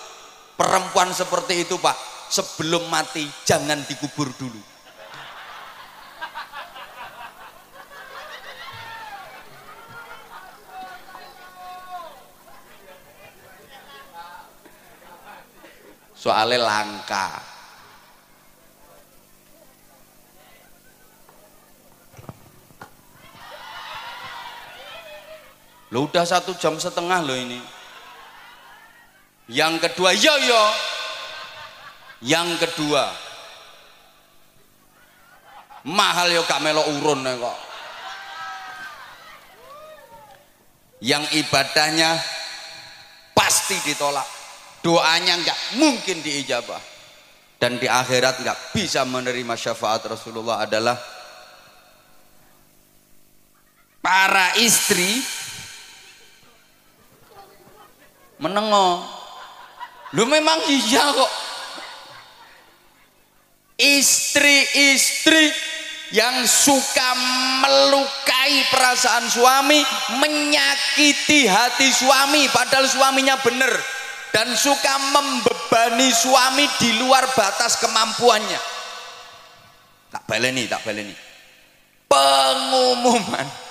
Perempuan 0.58 1.14
seperti 1.14 1.70
itu 1.70 1.78
pak 1.78 2.17
sebelum 2.28 2.92
mati 2.92 3.24
jangan 3.48 3.80
dikubur 3.88 4.28
dulu. 4.36 4.62
Soalnya 16.18 16.60
langka. 16.60 17.40
Lo 25.96 26.04
udah 26.04 26.28
satu 26.28 26.52
jam 26.60 26.76
setengah 26.76 27.24
loh 27.24 27.38
ini. 27.38 27.64
Yang 29.48 29.88
kedua 29.88 30.12
yo 30.12 30.36
yo 30.44 30.64
yang 32.26 32.50
kedua, 32.58 33.14
mahal 35.86 36.34
yo 36.34 36.42
gak 36.50 36.64
melo 36.66 36.82
urun 36.98 37.22
kok. 37.26 37.60
Yang 40.98 41.30
ibadahnya 41.46 42.18
pasti 43.38 43.78
ditolak. 43.86 44.26
Doanya 44.82 45.38
nggak 45.38 45.60
mungkin 45.78 46.26
diijabah. 46.26 46.82
Dan 47.58 47.78
di 47.78 47.86
akhirat 47.86 48.42
nggak 48.42 48.74
bisa 48.74 49.06
menerima 49.06 49.54
syafaat 49.54 50.10
Rasulullah 50.10 50.66
adalah 50.66 50.98
para 54.02 54.58
istri 54.58 55.22
menengok. 58.42 58.98
Lu 60.18 60.24
memang 60.26 60.66
iya 60.66 61.14
kok 61.14 61.47
istri-istri 63.78 65.54
yang 66.10 66.48
suka 66.50 67.14
melukai 67.62 68.66
perasaan 68.74 69.30
suami 69.30 69.80
menyakiti 70.18 71.46
hati 71.46 71.94
suami 71.94 72.50
padahal 72.50 72.90
suaminya 72.90 73.38
benar 73.46 73.70
dan 74.34 74.50
suka 74.58 74.94
membebani 75.14 76.10
suami 76.10 76.66
di 76.82 77.00
luar 77.00 77.26
batas 77.34 77.78
kemampuannya. 77.80 78.60
Tak 80.12 80.24
baleni 80.26 80.66
tak 80.66 80.82
baleni. 80.88 81.16
Pengumuman 82.08 83.67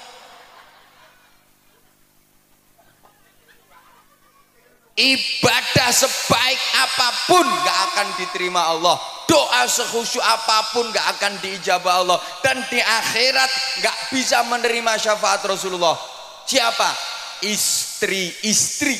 ibadah 4.96 5.90
sebaik 5.92 6.60
apa 6.80 7.08
pun 7.28 7.44
gak 7.44 7.78
akan 7.92 8.08
diterima 8.16 8.72
Allah. 8.72 8.96
Doa 9.28 9.68
sekhusyuk 9.68 10.24
apa 10.24 10.72
pun 10.72 10.88
gak 10.90 11.20
akan 11.20 11.36
diijabah 11.44 11.94
Allah. 12.02 12.18
Dan 12.40 12.64
di 12.72 12.80
akhirat 12.80 13.50
gak 13.84 13.96
bisa 14.10 14.40
menerima 14.48 14.96
syafaat 14.96 15.44
Rasulullah. 15.44 15.94
Siapa? 16.46 17.16
istri-istri 17.44 18.96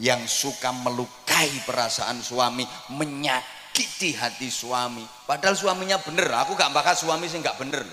yang 0.00 0.24
suka 0.24 0.72
melukai 0.72 1.52
perasaan 1.68 2.24
suami 2.24 2.64
menyakiti 2.96 4.16
hati 4.16 4.48
suami. 4.48 5.04
Padahal 5.28 5.52
suaminya 5.52 6.00
bener 6.00 6.32
aku 6.32 6.56
gak 6.56 6.72
bakal 6.72 6.96
suami 6.96 7.28
sih 7.28 7.42
gak 7.44 7.60
bener. 7.60 7.84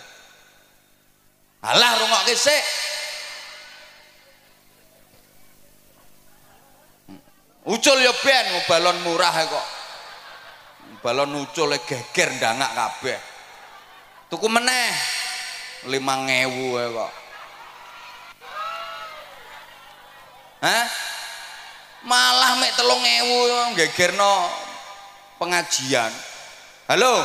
Alah 1.59 1.91
rungokke 1.99 2.39
sik 2.39 2.63
ucul 7.69 7.97
ya 8.01 8.13
ben 8.25 8.45
balon 8.65 8.97
murah 9.05 9.35
kok 9.45 9.67
balon 11.05 11.37
ucul 11.45 11.69
geger 11.85 12.33
ndangak 12.41 12.73
kabeh 12.73 13.19
tuku 14.33 14.49
meneh 14.49 14.89
5000 15.85 16.97
kok 16.97 17.13
Hah? 20.59 20.87
Malah 22.03 22.59
mek 22.59 22.75
telung 22.75 22.99
ewu 22.99 23.39
gegerno 23.79 24.51
pengajian. 25.39 26.11
Halo? 26.91 27.23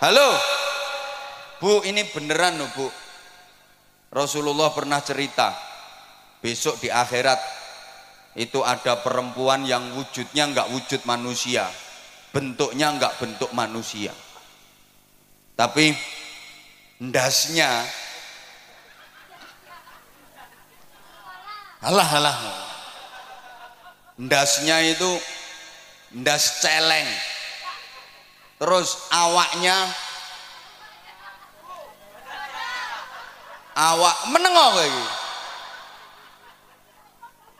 Halo? 0.00 0.28
Bu, 1.60 1.84
ini 1.84 2.08
beneran 2.08 2.56
loh 2.56 2.72
bu. 2.72 2.88
Rasulullah 4.16 4.72
pernah 4.72 5.04
cerita, 5.04 5.52
besok 6.40 6.80
di 6.80 6.88
akhirat 6.88 7.36
itu 8.32 8.64
ada 8.64 9.00
perempuan 9.00 9.68
yang 9.68 9.92
wujudnya 9.96 10.48
nggak 10.52 10.70
wujud 10.72 11.00
manusia, 11.04 11.68
bentuknya 12.32 12.92
nggak 12.96 13.16
bentuk 13.20 13.50
manusia. 13.52 14.12
Tapi 15.52 15.92
ndasnya 17.02 17.84
Alah 21.82 22.06
alah. 22.14 22.38
Ndasnya 24.14 24.86
itu 24.86 25.10
ndas 26.14 26.62
celeng. 26.62 27.10
Terus 28.62 29.10
awaknya 29.10 29.90
awak 33.74 34.16
menengok 34.30 34.70
lagi. 34.78 35.04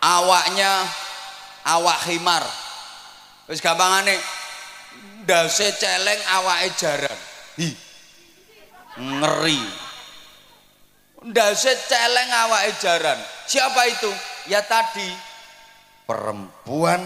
Awaknya 0.02 0.82
awak 1.62 2.10
himar. 2.10 2.42
Wis 3.46 3.62
gampangane 3.62 4.18
ndase 5.22 5.78
celeng 5.78 6.18
awake 6.42 6.74
jaran. 6.74 7.18
Hi. 7.58 7.70
Ngeri. 8.98 9.62
Ndase 11.22 11.72
celeng 11.86 12.30
awake 12.34 12.74
jaran. 12.82 13.18
Siapa 13.46 13.82
itu? 13.86 14.10
Ya 14.50 14.58
tadi 14.66 15.06
perempuan 16.02 16.98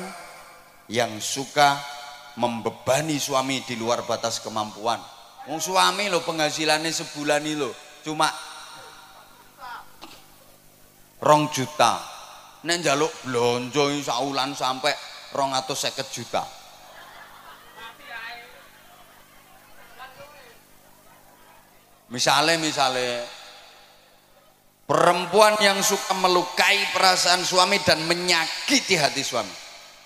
yang 0.88 1.20
suka 1.20 1.76
membebani 2.40 3.20
suami 3.20 3.60
di 3.68 3.76
luar 3.76 4.08
batas 4.08 4.40
kemampuan. 4.40 5.00
Wong 5.46 5.60
suami 5.60 6.08
lo 6.08 6.24
penghasilannya 6.24 6.90
sebulan 6.90 7.44
ini 7.44 7.60
lo 7.60 7.70
cuma 8.00 8.32
rong 11.20 11.52
juta. 11.52 12.15
Nek 12.66 12.82
jaluk 12.82 13.12
blonjo 13.22 13.94
saulan 14.02 14.50
atau 14.52 15.74
seket 15.78 16.10
juta. 16.10 16.42
Misalnya, 22.06 22.54
misalnya 22.58 23.26
Perempuan 24.86 25.58
yang 25.58 25.82
suka 25.82 26.14
melukai 26.14 26.78
perasaan 26.94 27.42
suami 27.42 27.82
dan 27.82 28.06
menyakiti 28.06 28.94
hati 28.94 29.18
suami. 29.26 29.50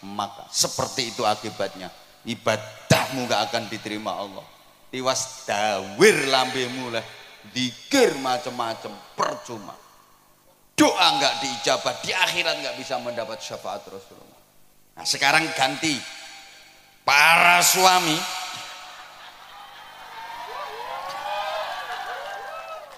Maka 0.09 0.49
seperti 0.49 1.13
itu 1.13 1.21
akibatnya. 1.21 1.93
Ibadahmu 2.25 3.29
gak 3.29 3.53
akan 3.53 3.69
diterima 3.69 4.17
Allah. 4.17 4.41
Tiwas 4.89 5.45
dawir 5.45 6.25
lambemu 6.33 6.97
lah. 6.97 7.05
Dikir 7.53 8.17
macam-macam 8.25 8.97
percuma. 9.13 9.77
Doa 10.81 11.07
nggak 11.21 11.35
diijabah 11.45 12.01
di 12.01 12.09
akhirat 12.17 12.57
nggak 12.65 12.77
bisa 12.81 12.97
mendapat 13.05 13.37
syafaat 13.37 13.85
Rasulullah. 13.85 14.41
Nah 14.97 15.05
sekarang 15.05 15.45
ganti 15.53 16.01
para 17.05 17.61
suami 17.61 18.17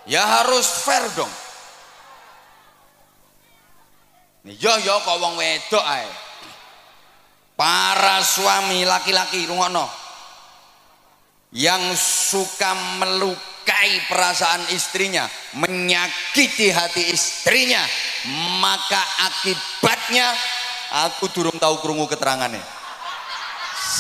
ya 0.07 0.23
harus 0.23 0.67
fair 0.87 1.11
dong 1.19 1.31
Ya 4.43 4.75
ya 4.83 4.99
kok 4.99 5.23
wong 5.23 5.39
wedok 5.39 5.87
ae. 5.87 6.11
Para 7.55 8.19
suami 8.27 8.83
laki-laki 8.83 9.47
rungono 9.47 9.87
yang 11.55 11.95
suka 11.95 12.75
melukai 13.63 13.95
perasaan 14.11 14.75
istrinya, 14.75 15.31
menyakiti 15.55 16.75
hati 16.75 17.15
istrinya, 17.15 17.87
maka 18.59 18.99
akibatnya 19.31 20.27
aku 21.07 21.31
durung 21.31 21.55
tahu 21.63 21.79
krungu 21.79 22.11
keterangannya. 22.11 22.63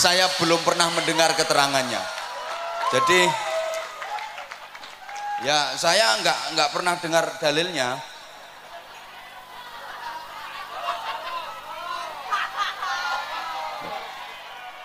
Saya 0.03 0.27
belum 0.43 0.59
pernah 0.67 0.91
mendengar 0.91 1.31
keterangannya. 1.39 2.03
Jadi 2.91 3.21
ya 5.47 5.79
saya 5.79 6.19
nggak 6.19 6.39
nggak 6.59 6.71
pernah 6.75 6.95
dengar 6.99 7.25
dalilnya 7.39 7.99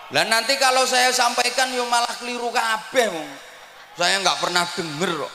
Lah 0.08 0.24
nanti 0.24 0.56
kalau 0.56 0.88
saya 0.88 1.12
sampaikan 1.12 1.68
yo 1.68 1.84
malah 1.84 2.16
keliru 2.16 2.48
kabeh. 2.48 3.12
Saya 3.98 4.22
nggak 4.22 4.38
pernah 4.38 4.62
denger 4.62 5.10
kok. 5.26 5.34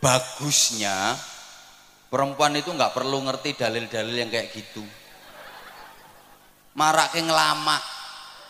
Bagusnya 0.00 1.12
perempuan 2.08 2.56
itu 2.56 2.72
nggak 2.72 2.96
perlu 2.96 3.20
ngerti 3.28 3.60
dalil-dalil 3.60 4.16
yang 4.16 4.32
kayak 4.32 4.56
gitu. 4.56 4.80
Marake 6.80 7.20
ngelama, 7.20 7.76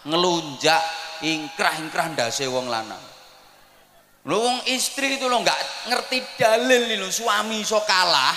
ngelunjak, 0.07 0.83
ingkrah-ingkrah 1.27 2.15
ndase 2.15 2.47
wong 2.47 2.71
lanang. 2.71 3.03
Lho 4.25 4.39
wong 4.39 4.59
istri 4.71 5.19
itu 5.19 5.27
lo 5.29 5.43
nggak 5.43 5.91
ngerti 5.91 6.19
dalil 6.39 6.97
lho 6.97 7.11
suami 7.13 7.61
so 7.61 7.83
kalah 7.85 8.33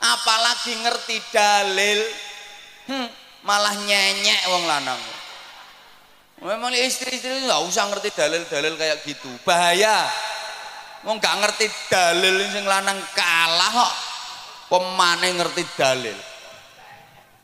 apalagi 0.00 0.80
ngerti 0.80 1.16
dalil 1.30 2.00
hmm, 2.88 3.08
malah 3.44 3.76
nyenyek 3.76 4.40
wong 4.48 4.64
lanang 4.64 5.00
memang 6.40 6.72
istri-istri 6.72 7.44
nggak 7.44 7.62
usah 7.68 7.88
ngerti 7.92 8.08
dalil-dalil 8.16 8.74
kayak 8.76 8.98
gitu. 9.04 9.30
Bahaya. 9.44 10.08
Wong 11.04 11.16
nggak 11.16 11.36
ngerti 11.40 11.66
dalil 11.88 12.36
sing 12.52 12.64
lanang 12.68 13.00
kalah 13.16 13.72
kok. 13.72 13.94
Pemane 14.70 15.28
ngerti 15.36 15.62
dalil. 15.76 16.18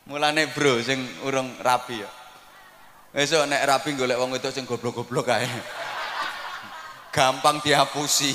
Mulane 0.07 0.47
bro 0.53 0.79
sing 0.79 1.03
urung 1.27 1.57
rapi 1.59 1.99
ya. 1.99 2.09
Besok 3.11 3.49
nek 3.49 3.65
rapi 3.65 3.97
golek 3.97 4.19
wong 4.21 4.37
itu 4.37 4.49
sing 4.53 4.63
goblok-goblok 4.63 5.25
kae 5.25 5.49
gampang 7.17 7.57
dihapusi. 7.65 8.29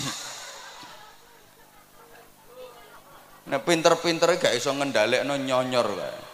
Nek 3.47 3.63
pinter-pintere 3.63 4.43
gak 4.43 4.55
iso 4.59 4.75
ngendhalekno 4.75 5.39
nyonyor 5.39 5.87
kae. 5.87 6.32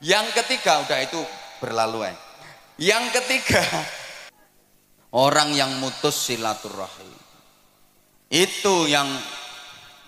Yang 0.00 0.32
ketiga 0.32 0.80
udah 0.80 0.98
itu 1.04 1.20
berlalu 1.60 2.08
eh. 2.08 2.16
Yang 2.80 3.20
ketiga 3.20 3.60
orang 5.12 5.52
yang 5.52 5.76
mutus 5.76 6.16
silaturahim. 6.16 7.12
Itu 8.32 8.88
yang 8.88 9.10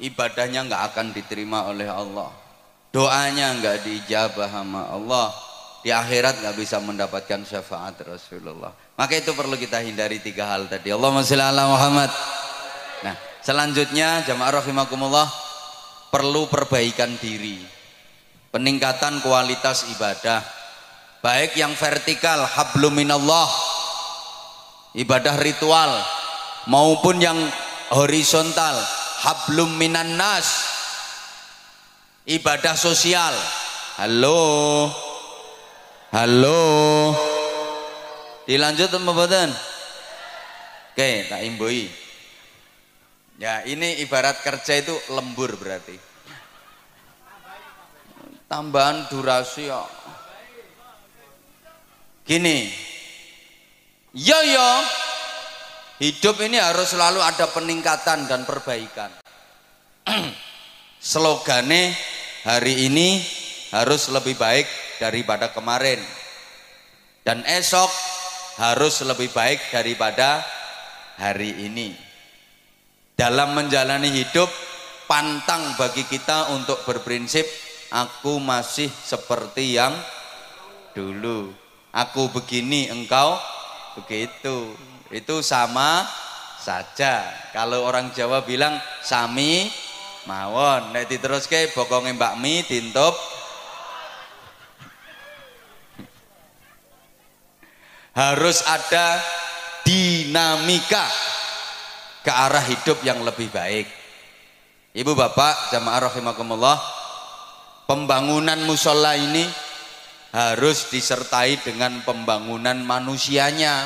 ibadahnya 0.00 0.64
nggak 0.64 0.82
akan 0.92 1.06
diterima 1.12 1.68
oleh 1.68 1.92
Allah. 1.92 2.32
Doanya 2.88 3.52
nggak 3.60 3.84
dijabah 3.84 4.48
sama 4.48 4.88
Allah 4.88 5.28
di 5.82 5.90
akhirat 5.90 6.40
nggak 6.40 6.56
bisa 6.56 6.80
mendapatkan 6.80 7.44
syafaat 7.44 7.98
Rasulullah. 8.06 8.72
Maka 8.96 9.20
itu 9.20 9.34
perlu 9.36 9.58
kita 9.60 9.84
hindari 9.84 10.22
tiga 10.24 10.48
hal 10.48 10.70
tadi. 10.72 10.88
Allahumma 10.88 11.26
sholli 11.26 11.44
ala 11.44 11.68
Muhammad. 11.68 12.10
Nah, 13.02 13.16
selanjutnya 13.44 14.24
jamaah 14.24 14.62
rahimakumullah 14.62 15.28
perlu 16.08 16.46
perbaikan 16.46 17.18
diri. 17.18 17.81
Peningkatan 18.52 19.24
kualitas 19.24 19.88
ibadah. 19.96 20.44
Baik 21.24 21.56
yang 21.56 21.72
vertikal 21.72 22.44
hablum 22.44 22.92
minallah 22.92 23.48
ibadah 24.92 25.40
ritual 25.40 25.88
maupun 26.68 27.16
yang 27.16 27.38
horizontal 27.96 28.76
hablum 29.24 29.80
minan 29.80 30.20
nas 30.20 30.68
ibadah 32.28 32.76
sosial. 32.76 33.32
Halo. 33.96 34.92
Halo. 36.12 36.60
Dilanjut 38.44 38.92
mboten? 39.00 39.48
Oke, 40.92 41.24
tak 41.24 41.40
imbui. 41.40 41.88
Ya, 43.40 43.64
ini 43.64 44.04
ibarat 44.04 44.44
kerja 44.44 44.76
itu 44.76 44.92
lembur 45.08 45.56
berarti. 45.56 46.11
Tambahan 48.52 49.08
durasi 49.08 49.72
ya. 49.72 49.80
Gini, 52.28 52.68
yo 54.12 54.36
yo, 54.44 54.70
hidup 56.04 56.36
ini 56.44 56.60
harus 56.60 56.92
selalu 56.92 57.24
ada 57.24 57.48
peningkatan 57.48 58.28
dan 58.28 58.44
perbaikan. 58.44 59.08
Slogane 61.00 61.96
hari 62.44 62.92
ini 62.92 63.24
harus 63.72 64.12
lebih 64.12 64.36
baik 64.36 64.68
daripada 65.00 65.48
kemarin. 65.56 65.98
Dan 67.24 67.48
esok 67.48 67.88
harus 68.60 69.00
lebih 69.02 69.32
baik 69.32 69.72
daripada 69.72 70.44
hari 71.16 71.56
ini. 71.64 71.96
Dalam 73.16 73.54
menjalani 73.54 74.10
hidup, 74.10 74.50
pantang 75.06 75.74
bagi 75.78 76.06
kita 76.06 76.54
untuk 76.54 76.82
berprinsip 76.86 77.71
aku 77.92 78.40
masih 78.40 78.88
seperti 78.88 79.76
yang 79.76 79.92
dulu. 80.96 81.52
Aku 81.92 82.32
begini, 82.32 82.88
engkau 82.88 83.36
begitu. 84.00 84.72
Itu 85.12 85.44
sama 85.44 86.08
saja. 86.56 87.28
Kalau 87.52 87.84
orang 87.84 88.08
Jawa 88.16 88.40
bilang 88.48 88.80
sami 89.04 89.68
mawon, 90.24 90.96
nek 90.96 91.04
diteruske 91.12 91.68
bokonge 91.76 92.16
Mbak 92.16 92.34
Mi 92.40 92.64
dintup 92.64 93.12
harus 98.16 98.64
ada 98.64 99.20
dinamika 99.84 101.04
ke 102.24 102.32
arah 102.32 102.64
hidup 102.64 103.04
yang 103.04 103.20
lebih 103.20 103.52
baik. 103.52 103.84
Ibu 104.92 105.12
bapak 105.12 105.72
jamaah 105.72 106.08
rahimakumullah 106.08 107.01
pembangunan 107.86 108.58
musola 108.64 109.18
ini 109.18 109.44
harus 110.32 110.88
disertai 110.88 111.60
dengan 111.60 112.00
pembangunan 112.02 112.80
manusianya. 112.80 113.84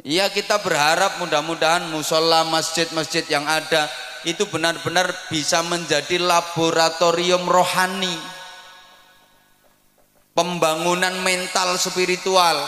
Ya 0.00 0.32
kita 0.32 0.64
berharap 0.64 1.20
mudah-mudahan 1.20 1.92
musola 1.92 2.48
masjid-masjid 2.48 3.20
yang 3.28 3.44
ada 3.44 3.84
itu 4.24 4.48
benar-benar 4.48 5.12
bisa 5.28 5.60
menjadi 5.60 6.16
laboratorium 6.16 7.44
rohani. 7.44 8.16
Pembangunan 10.32 11.20
mental 11.20 11.76
spiritual. 11.76 12.64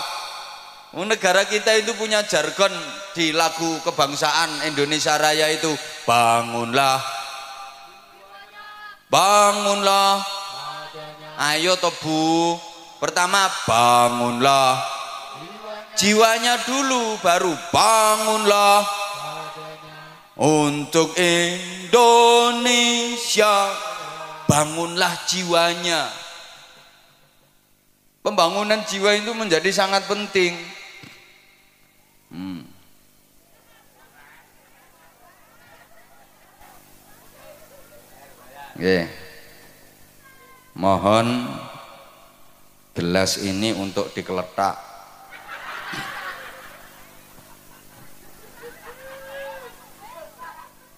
Negara 0.93 1.49
kita 1.49 1.73
itu 1.81 1.97
punya 1.97 2.21
jargon 2.29 2.69
di 3.17 3.33
lagu 3.33 3.81
kebangsaan 3.81 4.69
Indonesia 4.69 5.17
Raya 5.17 5.49
itu 5.49 5.73
bangunlah 6.05 7.01
bangunlah 9.13 10.25
Ayo 11.43 11.75
toh 11.81 11.91
Bu. 11.99 12.55
Pertama 13.03 13.51
bangunlah. 13.67 14.79
Jiwanya 15.99 16.63
dulu 16.63 17.19
baru 17.19 17.51
bangunlah. 17.75 18.87
Untuk 20.39 21.19
Indonesia 21.19 21.93
bangunlah 24.47 25.13
jiwanya. 25.29 26.09
Pembangunan 28.23 28.87
jiwa 28.87 29.19
itu 29.19 29.35
menjadi 29.35 29.67
sangat 29.75 30.07
penting. 30.07 30.55
Hmm. 32.31 32.72
Yeah 38.83 39.23
mohon 40.77 41.49
gelas 42.97 43.41
ini 43.41 43.77
untuk 43.77 44.13
dikeletak. 44.13 44.93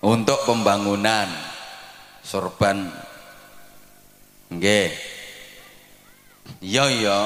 Untuk 0.05 0.37
pembangunan 0.45 1.25
sorban. 2.21 2.93
Nggih. 4.53 4.93
Iya 6.61 6.85
iya. 6.93 7.21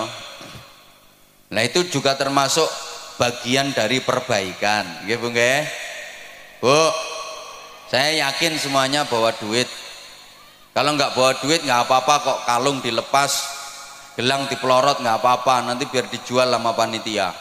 Nah 1.51 1.62
itu 1.66 1.83
juga 1.90 2.14
termasuk 2.14 2.71
bagian 3.18 3.75
dari 3.75 3.99
perbaikan. 3.99 4.87
Nggih 5.03 5.18
Bu 5.18 5.29
Bu 6.62 6.79
saya 7.90 8.31
yakin 8.31 8.62
semuanya 8.62 9.11
bawa 9.11 9.35
duit 9.42 9.66
kalau 10.78 10.94
nggak 10.94 11.10
bawa 11.18 11.34
duit 11.42 11.66
nggak 11.66 11.90
apa-apa 11.90 12.14
kok 12.22 12.38
kalung 12.46 12.78
dilepas, 12.78 13.32
gelang 14.14 14.46
dipelorot 14.46 15.02
nggak 15.02 15.18
apa-apa, 15.18 15.66
nanti 15.66 15.90
biar 15.90 16.06
dijual 16.06 16.46
sama 16.46 16.70
panitia. 16.70 17.34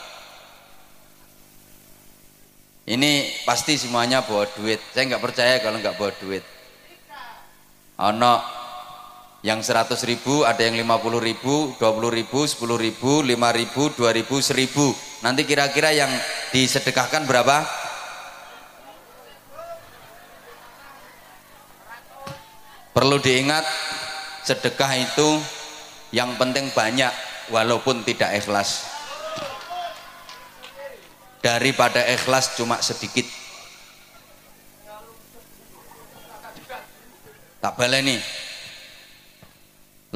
Ini 2.89 3.45
pasti 3.45 3.77
semuanya 3.77 4.25
bawa 4.25 4.49
duit. 4.57 4.81
Saya 4.89 5.13
nggak 5.13 5.21
percaya 5.21 5.61
kalau 5.61 5.77
nggak 5.77 6.01
bawa 6.01 6.11
duit. 6.17 6.41
Ono 8.09 8.41
yang 9.45 9.61
100 9.61 10.01
ribu, 10.09 10.41
ada 10.41 10.65
yang 10.65 10.73
50 10.73 11.21
ribu, 11.21 11.77
20 11.77 12.09
ribu, 12.09 12.41
10 12.41 12.57
ribu, 12.81 13.21
5 13.21 13.37
ribu, 13.53 13.93
2 13.93 14.17
ribu, 14.17 14.41
1000. 14.41 14.97
Nanti 15.21 15.45
kira-kira 15.45 15.93
yang 15.93 16.09
disedekahkan 16.49 17.29
berapa? 17.29 17.85
Perlu 22.97 23.21
diingat 23.21 23.61
sedekah 24.41 24.97
itu 24.97 25.37
yang 26.09 26.33
penting 26.33 26.73
banyak 26.73 27.13
walaupun 27.53 28.01
tidak 28.01 28.41
ikhlas. 28.41 28.89
Daripada 31.45 32.01
ikhlas 32.09 32.57
cuma 32.57 32.81
sedikit. 32.81 33.29
Tak 37.61 37.77
nih 37.77 38.17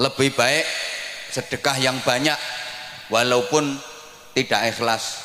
Lebih 0.02 0.34
baik 0.34 0.66
sedekah 1.30 1.78
yang 1.78 2.02
banyak 2.02 2.40
walaupun 3.14 3.78
tidak 4.34 4.74
ikhlas 4.74 5.22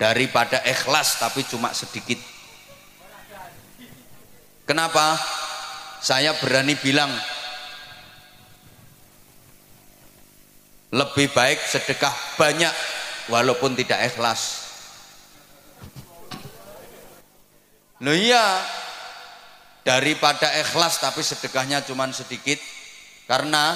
daripada 0.00 0.64
ikhlas 0.64 1.20
tapi 1.20 1.44
cuma 1.44 1.76
sedikit. 1.76 2.16
Kenapa? 4.64 5.35
Saya 6.06 6.38
berani 6.38 6.78
bilang 6.78 7.10
lebih 10.94 11.34
baik 11.34 11.58
sedekah 11.66 12.14
banyak 12.38 12.70
walaupun 13.26 13.74
tidak 13.74 14.14
ikhlas. 14.14 14.70
Loh 18.06 18.14
iya 18.14 18.62
daripada 19.82 20.46
ikhlas 20.62 21.02
tapi 21.02 21.26
sedekahnya 21.26 21.82
cuma 21.82 22.06
sedikit. 22.14 22.62
Karena 23.26 23.74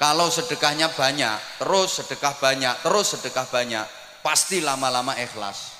kalau 0.00 0.32
sedekahnya 0.32 0.88
banyak 0.96 1.60
terus 1.60 2.00
sedekah 2.00 2.40
banyak 2.40 2.72
terus 2.80 3.20
sedekah 3.20 3.44
banyak 3.52 3.84
pasti 4.24 4.64
lama-lama 4.64 5.12
ikhlas. 5.20 5.76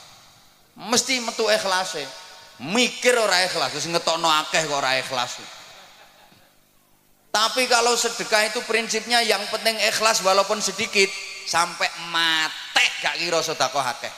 Mesti 0.77 1.25
metu 1.25 1.49
ikhlas 1.49 1.97
mikir 2.61 3.17
ora 3.17 3.49
ikhlas 3.49 3.73
terus 3.73 3.89
ngetokno 3.89 4.29
akeh 4.29 4.69
kok 4.69 4.77
ora 4.77 5.01
ikhlas 5.01 5.60
tapi 7.31 7.71
kalau 7.71 7.95
sedekah 7.95 8.51
itu 8.51 8.59
prinsipnya 8.67 9.23
yang 9.23 9.39
penting 9.55 9.79
ikhlas 9.79 10.19
walaupun 10.27 10.59
sedikit 10.59 11.07
sampai 11.47 11.87
mate 12.11 12.85
gak 12.99 13.23
kira 13.23 13.39
sedekah 13.39 13.87
akeh. 13.95 14.15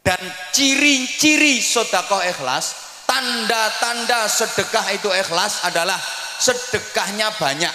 Dan 0.00 0.20
ciri-ciri 0.56 1.60
sedekah 1.60 2.24
ikhlas, 2.32 2.72
tanda-tanda 3.04 4.24
sedekah 4.24 4.88
itu 4.96 5.12
ikhlas 5.12 5.68
adalah 5.68 6.00
sedekahnya 6.40 7.28
banyak. 7.36 7.72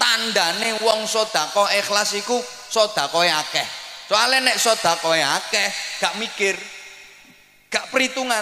Tandane 0.00 0.80
wong 0.80 1.04
sedekah 1.04 1.68
ikhlas 1.76 2.16
iku 2.16 2.40
sedekah 2.72 3.44
akeh. 3.44 3.68
Soalnya 4.08 4.48
nek 4.48 4.56
sedekah 4.56 5.12
akeh 5.12 5.68
gak 6.00 6.16
mikir, 6.16 6.56
gak 7.68 7.92
perhitungan. 7.92 8.40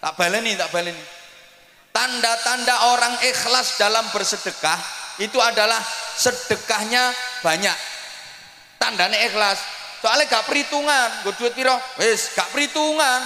Tak 0.00 0.16
baleni, 0.16 0.56
tak 0.56 0.72
baleni 0.72 1.19
Tanda-tanda 1.90 2.94
orang 2.94 3.18
ikhlas 3.26 3.74
dalam 3.74 4.06
bersedekah 4.14 4.78
itu 5.18 5.36
adalah 5.42 5.82
sedekahnya 6.16 7.10
banyak. 7.42 7.76
Tandanya 8.78 9.18
ikhlas. 9.26 9.58
Soalnya 10.00 10.32
gak 10.32 10.48
perhitungan, 10.48 11.28
gue 11.28 11.34
duit 11.36 11.52
piro, 11.52 11.76
wis 12.00 12.32
gak 12.32 12.48
perhitungan. 12.54 13.20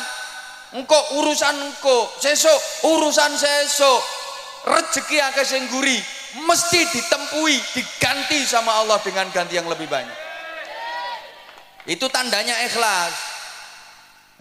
Engko 0.74 1.22
urusan 1.22 1.54
engko, 1.54 2.10
sesok 2.18 2.88
urusan 2.90 3.38
sesok. 3.38 4.02
Rezeki 4.64 5.20
akeh 5.20 5.44
sing 5.44 5.68
guri 5.70 6.00
mesti 6.42 6.80
ditempui, 6.90 7.54
diganti 7.78 8.42
sama 8.42 8.82
Allah 8.82 8.98
dengan 9.04 9.30
ganti 9.30 9.54
yang 9.54 9.70
lebih 9.70 9.86
banyak. 9.86 10.18
Itu 11.86 12.08
tandanya 12.10 12.58
ikhlas. 12.66 13.12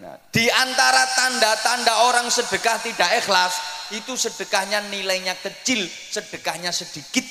Nah, 0.01 0.17
di 0.33 0.49
antara 0.49 1.05
tanda-tanda 1.13 2.09
orang 2.09 2.25
sedekah 2.33 2.81
tidak 2.81 3.21
ikhlas 3.21 3.53
itu 3.91 4.15
sedekahnya 4.15 4.87
nilainya 4.87 5.35
kecil 5.35 5.83
sedekahnya 5.89 6.71
sedikit 6.71 7.27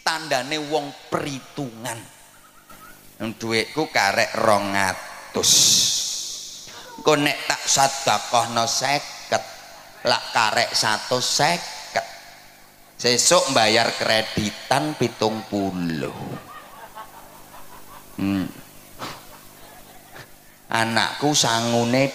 tandane 0.00 0.56
wong 0.56 0.88
perhitungan. 1.12 2.00
Duitku 3.22 3.86
karek 3.92 4.34
rongatus 4.34 5.52
kok 7.02 7.18
nek 7.18 7.38
tak 7.46 7.62
sedekahno 7.66 8.64
seket 8.66 9.44
lak 10.06 10.24
karek 10.32 10.70
satu 10.72 11.18
seket. 11.20 12.06
Sesuk 12.98 13.50
bayar 13.50 13.90
kreditan 13.98 14.94
pitung 14.94 15.42
puluh. 15.50 16.14
Hmm. 18.18 18.46
anakku 20.72 21.34
sangune. 21.36 22.08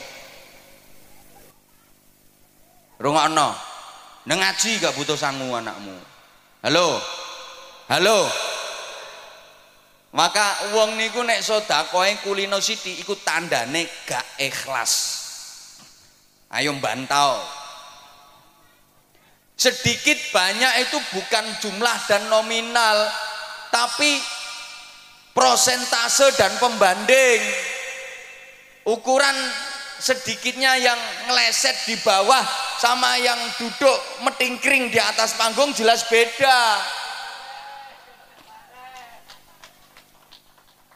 Rungokno 2.97 3.66
neng 4.27 4.43
ngaji 4.43 4.83
gak 4.83 4.95
butuh 4.99 5.15
sangu 5.15 5.55
anakmu. 5.55 5.95
Halo? 6.61 6.99
Halo? 7.87 8.27
Maka 10.11 10.75
wong 10.75 10.99
niku 10.99 11.23
nek 11.23 11.39
sedakoe 11.39 12.19
kulino 12.19 12.59
siti 12.59 12.99
iku 12.99 13.15
tandane 13.23 13.87
gak 14.03 14.43
ikhlas. 14.43 15.23
Ayo 16.51 16.75
bantau 16.79 17.39
sedikit 19.57 20.15
banyak 20.29 20.85
itu 20.85 21.01
bukan 21.17 21.45
jumlah 21.57 21.97
dan 22.05 22.29
nominal 22.29 23.09
tapi 23.73 24.21
prosentase 25.33 26.29
dan 26.37 26.53
pembanding. 26.61 27.41
Ukuran 28.87 29.35
sedikitnya 29.97 30.77
yang 30.77 30.99
ngeleset 31.29 31.73
di 31.89 31.97
bawah 32.01 32.41
sama 32.77 33.17
yang 33.17 33.38
duduk 33.57 33.97
metingkring 34.21 34.93
di 34.93 35.01
atas 35.01 35.33
panggung 35.33 35.73
jelas 35.73 36.05
beda. 36.05 36.81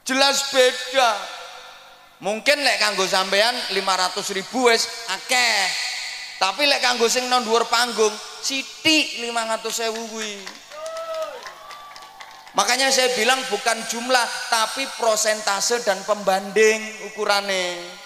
Jelas 0.05 0.53
beda. 0.53 1.11
Mungkin 2.21 2.61
lek 2.61 2.77
kanggo 2.77 3.05
sampean 3.09 3.53
500 3.73 4.37
ribu 4.37 4.69
wes 4.69 4.85
akeh. 5.09 5.57
Tapi 6.37 6.69
lek 6.69 6.81
kanggo 6.81 7.09
sing 7.09 7.25
nang 7.29 7.41
dhuwur 7.41 7.65
panggung 7.65 8.13
sithik 8.41 9.25
500 9.25 9.89
ewu 9.89 10.01
kuwi. 10.09 10.35
Makanya 12.51 12.91
saya 12.91 13.15
bilang 13.15 13.39
bukan 13.47 13.79
jumlah 13.87 14.27
tapi 14.51 14.83
prosentase 14.99 15.81
dan 15.87 16.03
pembanding 16.03 16.83
ukurannya 17.09 18.00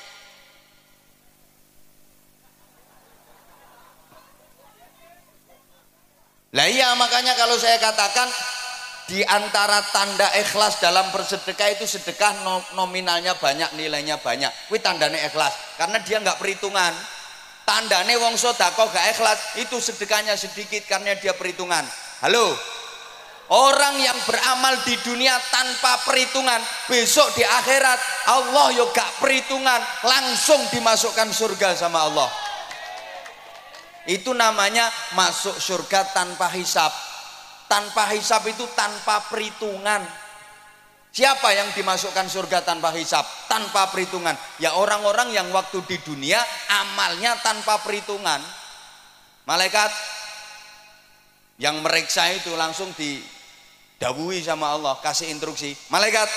Lah 6.56 6.72
iya 6.72 6.96
makanya 6.96 7.36
kalau 7.36 7.60
saya 7.60 7.76
katakan 7.84 8.32
di 9.12 9.20
antara 9.28 9.84
tanda 9.92 10.32
ikhlas 10.40 10.80
dalam 10.80 11.12
bersedekah 11.12 11.76
itu 11.76 11.84
sedekah 11.84 12.32
nominalnya 12.80 13.36
banyak 13.36 13.76
nilainya 13.76 14.16
banyak. 14.24 14.50
Kuwi 14.72 14.80
tandane 14.80 15.20
ikhlas 15.20 15.52
karena 15.76 16.00
dia 16.00 16.24
nggak 16.24 16.40
perhitungan. 16.40 16.96
Tandane 17.66 18.14
wong 18.22 18.38
sodako 18.38 18.94
gak 18.94 19.18
ikhlas 19.18 19.58
itu 19.58 19.82
sedekahnya 19.82 20.38
sedikit 20.38 20.86
karena 20.86 21.18
dia 21.18 21.34
perhitungan. 21.34 21.82
Halo? 22.22 22.54
Orang 23.50 23.98
yang 23.98 24.14
beramal 24.22 24.86
di 24.86 24.94
dunia 25.02 25.34
tanpa 25.50 25.98
perhitungan 26.06 26.62
besok 26.86 27.34
di 27.34 27.42
akhirat 27.42 27.98
Allah 28.30 28.70
yo 28.70 28.94
gak 28.94 29.18
perhitungan 29.18 29.82
langsung 30.06 30.62
dimasukkan 30.70 31.34
surga 31.34 31.74
sama 31.74 32.06
Allah 32.06 32.45
itu 34.06 34.34
namanya 34.38 34.90
masuk 35.18 35.58
surga 35.58 36.14
tanpa 36.14 36.50
hisap 36.54 36.94
tanpa 37.66 38.10
hisap 38.14 38.46
itu 38.50 38.66
tanpa 38.78 39.26
perhitungan. 39.30 40.02
Siapa 41.16 41.48
yang 41.56 41.72
dimasukkan 41.72 42.28
surga 42.28 42.68
tanpa 42.68 42.92
hisap 42.92 43.24
tanpa 43.48 43.88
perhitungan. 43.88 44.36
Ya 44.60 44.76
orang-orang 44.76 45.32
yang 45.32 45.48
waktu 45.56 45.80
di 45.88 45.96
dunia 46.04 46.44
amalnya 46.84 47.40
tanpa 47.40 47.80
perhitungan. 47.80 48.44
Malaikat 49.48 49.92
yang 51.56 51.80
meriksa 51.80 52.28
itu 52.36 52.52
langsung 52.60 52.92
didawui 53.00 54.44
sama 54.44 54.76
Allah 54.76 55.00
kasih 55.00 55.32
instruksi. 55.32 55.72
Malaikat 55.88 56.28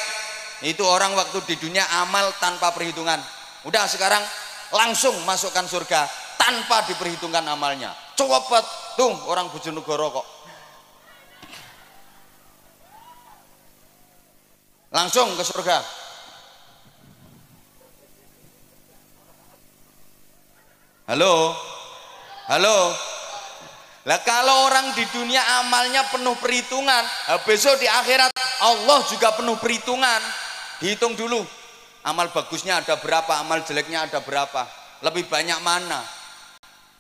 itu 0.63 0.87
orang 0.87 1.11
waktu 1.19 1.43
di 1.43 1.59
dunia 1.59 1.83
amal 1.99 2.31
tanpa 2.39 2.71
perhitungan. 2.71 3.19
Udah 3.67 3.83
sekarang 3.91 4.23
langsung 4.71 5.19
masukkan 5.27 5.67
surga 5.67 6.07
tanpa 6.39 6.87
diperhitungkan 6.87 7.43
amalnya. 7.45 7.93
Coba 8.15 8.41
tuh 8.95 9.13
orang 9.27 9.51
Bojonegoro 9.51 10.09
kok. 10.15 10.27
Langsung 14.95 15.37
ke 15.37 15.45
surga. 15.45 15.79
Halo? 21.13 21.53
Halo? 22.49 22.79
Lah 24.09 24.25
kalau 24.25 24.73
orang 24.73 24.97
di 24.97 25.05
dunia 25.13 25.61
amalnya 25.61 26.09
penuh 26.09 26.33
perhitungan 26.41 27.05
besok 27.45 27.77
di 27.77 27.85
akhirat 27.85 28.33
Allah 28.65 29.05
juga 29.05 29.37
penuh 29.37 29.61
perhitungan. 29.61 30.21
Dihitung 30.81 31.13
dulu 31.13 31.45
amal 32.09 32.33
bagusnya 32.33 32.81
ada 32.81 32.97
berapa 32.97 33.37
amal 33.45 33.61
jeleknya 33.69 34.09
ada 34.09 34.25
berapa 34.25 34.65
lebih 35.05 35.29
banyak 35.29 35.61
mana 35.61 36.18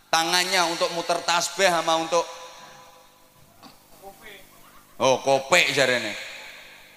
tangannya 0.09 0.65
untuk 0.73 0.89
muter 0.97 1.21
tasbih 1.25 1.69
sama 1.69 2.01
untuk 2.01 2.25
oh 5.01 5.21
kopek 5.23 5.73
jarene. 5.73 6.13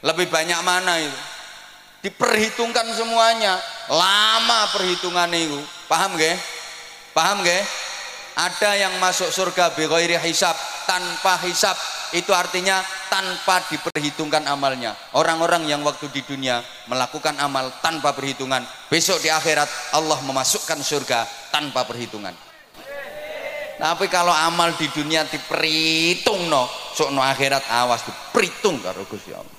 Lebih 0.01 0.27
banyak 0.33 0.59
mana 0.65 0.97
itu? 0.97 1.19
Diperhitungkan 2.01 2.89
semuanya. 2.97 3.61
Lama 3.85 4.73
perhitungan 4.73 5.29
itu. 5.37 5.61
Paham 5.85 6.17
gak 6.17 6.39
paham 7.13 7.45
gak 7.45 7.61
ada 8.33 8.71
yang 8.73 8.95
masuk 8.97 9.29
surga 9.29 9.75
bighairi 9.77 10.17
hisab 10.17 10.57
tanpa 10.89 11.37
hisab. 11.45 11.77
Itu 12.11 12.33
artinya 12.35 12.81
tanpa 13.07 13.61
diperhitungkan 13.69 14.49
amalnya. 14.49 14.97
Orang-orang 15.13 15.69
yang 15.69 15.85
waktu 15.85 16.09
di 16.09 16.25
dunia 16.25 16.65
melakukan 16.89 17.37
amal 17.37 17.69
tanpa 17.79 18.11
perhitungan 18.17 18.65
besok 18.89 19.21
di 19.21 19.29
akhirat 19.29 19.95
Allah 19.95 20.19
memasukkan 20.25 20.81
surga 20.81 21.23
tanpa 21.53 21.85
perhitungan 21.85 22.50
tapi 23.81 24.05
kalau 24.13 24.29
amal 24.29 24.77
di 24.77 24.85
dunia 24.93 25.25
diperhitung 25.25 26.53
no, 26.53 26.69
sok 26.69 27.09
no 27.09 27.25
akhirat 27.25 27.65
awas 27.65 28.05
diperhitung 28.05 28.77
karo 28.77 29.01
Gusti 29.09 29.33
Allah. 29.33 29.50